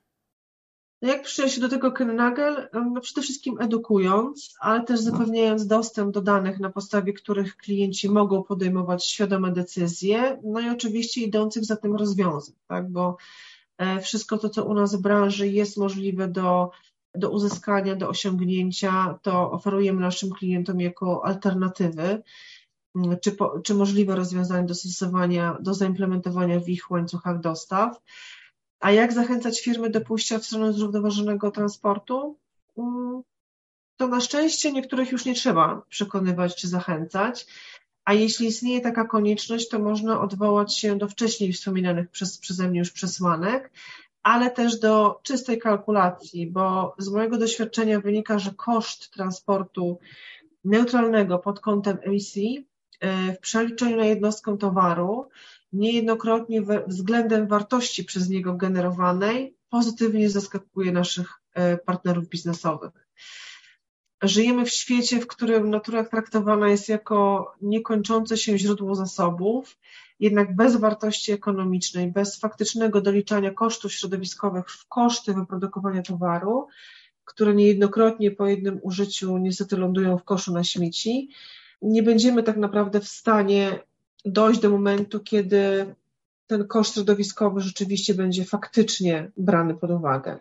No 1.03 1.09
jak 1.09 1.23
przyczynia 1.23 1.49
się 1.49 1.61
do 1.61 1.69
tego 1.69 1.93
Kynnenagel? 1.93 2.69
No 2.73 3.01
przede 3.01 3.23
wszystkim 3.23 3.61
edukując, 3.61 4.55
ale 4.61 4.85
też 4.85 5.01
zapewniając 5.01 5.67
dostęp 5.67 6.15
do 6.15 6.21
danych, 6.21 6.61
na 6.61 6.71
podstawie 6.71 7.13
których 7.13 7.57
klienci 7.57 8.09
mogą 8.09 8.43
podejmować 8.43 9.05
świadome 9.07 9.53
decyzje, 9.53 10.41
no 10.45 10.61
i 10.61 10.71
oczywiście 10.71 11.21
idących 11.21 11.65
za 11.65 11.77
tym 11.77 11.97
rozwiązań, 11.97 12.55
tak? 12.69 12.91
bo 12.91 13.17
wszystko 14.03 14.39
to, 14.39 14.49
co 14.49 14.65
u 14.65 14.75
nas 14.75 14.95
w 14.95 15.01
branży 15.01 15.49
jest 15.49 15.77
możliwe 15.77 16.29
do, 16.29 16.71
do 17.19 17.31
uzyskania, 17.31 17.97
do 17.97 18.09
osiągnięcia, 18.09 19.19
to 19.23 19.51
oferujemy 19.51 20.01
naszym 20.01 20.31
klientom 20.31 20.81
jako 20.81 21.25
alternatywy 21.27 22.23
czy, 23.23 23.33
po, 23.33 23.61
czy 23.61 23.75
możliwe 23.75 24.17
rozwiązania 24.17 24.67
do 24.67 24.75
stosowania, 24.75 25.57
do 25.61 25.75
zaimplementowania 25.75 26.61
w 26.61 26.69
ich 26.69 26.91
łańcuchach 26.91 27.41
dostaw. 27.41 28.03
A 28.81 28.93
jak 28.93 29.13
zachęcać 29.13 29.61
firmy 29.61 29.91
do 29.91 30.01
pójścia 30.01 30.39
w 30.39 30.45
stronę 30.45 30.73
zrównoważonego 30.73 31.51
transportu? 31.51 32.37
Mm, 32.79 33.23
to 33.97 34.09
na 34.09 34.21
szczęście 34.21 34.73
niektórych 34.73 35.13
już 35.13 35.25
nie 35.25 35.35
trzeba 35.35 35.83
przekonywać 35.89 36.57
czy 36.57 36.69
zachęcać, 36.69 37.47
a 38.05 38.15
jeśli 38.15 38.47
istnieje 38.47 38.81
taka 38.81 39.05
konieczność, 39.05 39.69
to 39.69 39.79
można 39.79 40.21
odwołać 40.21 40.79
się 40.79 40.99
do 40.99 41.09
wcześniej 41.09 41.53
wspominanych 41.53 42.11
przez, 42.11 42.39
przeze 42.39 42.69
mnie 42.69 42.79
już 42.79 42.91
przesłanek, 42.91 43.71
ale 44.29 44.51
też 44.51 44.79
do 44.79 45.21
czystej 45.23 45.59
kalkulacji, 45.59 46.47
bo 46.47 46.95
z 46.99 47.09
mojego 47.09 47.39
doświadczenia 47.39 48.01
wynika, 48.01 48.39
że 48.39 48.51
koszt 48.57 49.11
transportu 49.11 49.99
neutralnego 50.65 51.39
pod 51.39 51.61
kątem 51.61 51.99
emisji 52.03 52.69
e, 53.01 53.33
w 53.33 53.39
przeliczeniu 53.39 53.97
na 53.97 54.05
jednostkę 54.05 54.59
towaru 54.59 55.29
niejednokrotnie 55.73 56.63
względem 56.87 57.47
wartości 57.47 58.05
przez 58.05 58.29
niego 58.29 58.55
generowanej 58.55 59.57
pozytywnie 59.71 60.31
zaskakuje 60.31 60.93
naszych 60.93 61.33
e, 61.55 61.79
partnerów 61.79 62.29
biznesowych. 62.29 63.09
Żyjemy 64.23 64.65
w 64.65 64.71
świecie, 64.71 65.21
w 65.21 65.27
którym 65.27 65.71
natura 65.71 66.05
traktowana 66.05 66.69
jest 66.69 66.89
jako 66.89 67.53
niekończące 67.63 68.37
się 68.37 68.59
źródło 68.59 68.95
zasobów, 68.95 69.79
jednak 70.21 70.57
bez 70.57 70.77
wartości 70.77 71.33
ekonomicznej, 71.33 72.13
bez 72.13 72.41
faktycznego 72.41 73.01
doliczania 73.01 73.51
kosztów 73.51 73.93
środowiskowych 73.93 74.71
w 74.71 74.89
koszty 74.89 75.35
wyprodukowania 75.35 76.03
towaru, 76.03 76.67
które 77.25 77.55
niejednokrotnie 77.55 78.31
po 78.31 78.47
jednym 78.47 78.81
użyciu 78.83 79.39
niestety 79.39 79.77
lądują 79.77 80.19
w 80.19 80.25
koszu 80.25 80.53
na 80.53 80.65
śmieci, 80.65 81.31
nie 81.83 82.03
będziemy 82.03 82.43
tak 82.43 82.57
naprawdę 82.57 83.01
w 83.01 83.09
stanie 83.09 83.81
dojść 84.25 84.61
do 84.61 84.71
momentu, 84.71 85.21
kiedy 85.21 85.95
ten 86.47 86.67
koszt 86.67 86.95
środowiskowy 86.95 87.61
rzeczywiście 87.61 88.15
będzie 88.15 88.45
faktycznie 88.45 89.31
brany 89.37 89.75
pod 89.75 89.91
uwagę. 89.91 90.39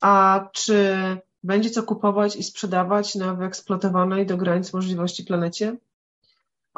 A 0.00 0.48
czy 0.52 0.96
będzie 1.42 1.70
co 1.70 1.82
kupować 1.82 2.36
i 2.36 2.42
sprzedawać 2.42 3.14
na 3.14 3.34
wyeksploatowanej 3.34 4.26
do 4.26 4.36
granic 4.36 4.72
możliwości 4.72 5.24
planecie? 5.24 5.76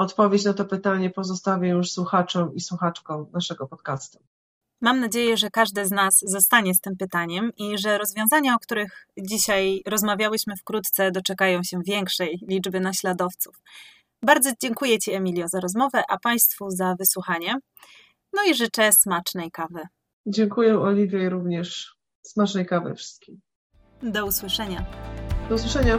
Odpowiedź 0.00 0.44
na 0.44 0.52
to 0.52 0.64
pytanie 0.64 1.10
pozostawię 1.10 1.68
już 1.68 1.90
słuchaczom 1.90 2.54
i 2.54 2.60
słuchaczkom 2.60 3.26
naszego 3.32 3.66
podcastu. 3.66 4.18
Mam 4.82 5.00
nadzieję, 5.00 5.36
że 5.36 5.50
każdy 5.50 5.86
z 5.86 5.90
nas 5.90 6.20
zostanie 6.26 6.74
z 6.74 6.80
tym 6.80 6.96
pytaniem 6.96 7.50
i 7.56 7.78
że 7.78 7.98
rozwiązania, 7.98 8.54
o 8.54 8.58
których 8.58 9.06
dzisiaj 9.18 9.82
rozmawiałyśmy 9.86 10.56
wkrótce, 10.56 11.10
doczekają 11.10 11.62
się 11.62 11.80
większej 11.86 12.40
liczby 12.48 12.80
naśladowców. 12.80 13.62
Bardzo 14.24 14.50
dziękuję 14.62 14.98
Ci, 14.98 15.12
Emilio, 15.12 15.48
za 15.48 15.60
rozmowę, 15.60 16.02
a 16.08 16.18
Państwu 16.18 16.70
za 16.70 16.94
wysłuchanie. 16.98 17.54
No 18.32 18.42
i 18.50 18.54
życzę 18.54 18.92
smacznej 18.92 19.50
kawy. 19.50 19.80
Dziękuję, 20.26 20.80
Oliwie, 20.80 21.28
również 21.28 21.96
smacznej 22.22 22.66
kawy 22.66 22.94
wszystkim. 22.94 23.40
Do 24.02 24.26
usłyszenia. 24.26 24.84
Do 25.48 25.54
usłyszenia. 25.54 25.98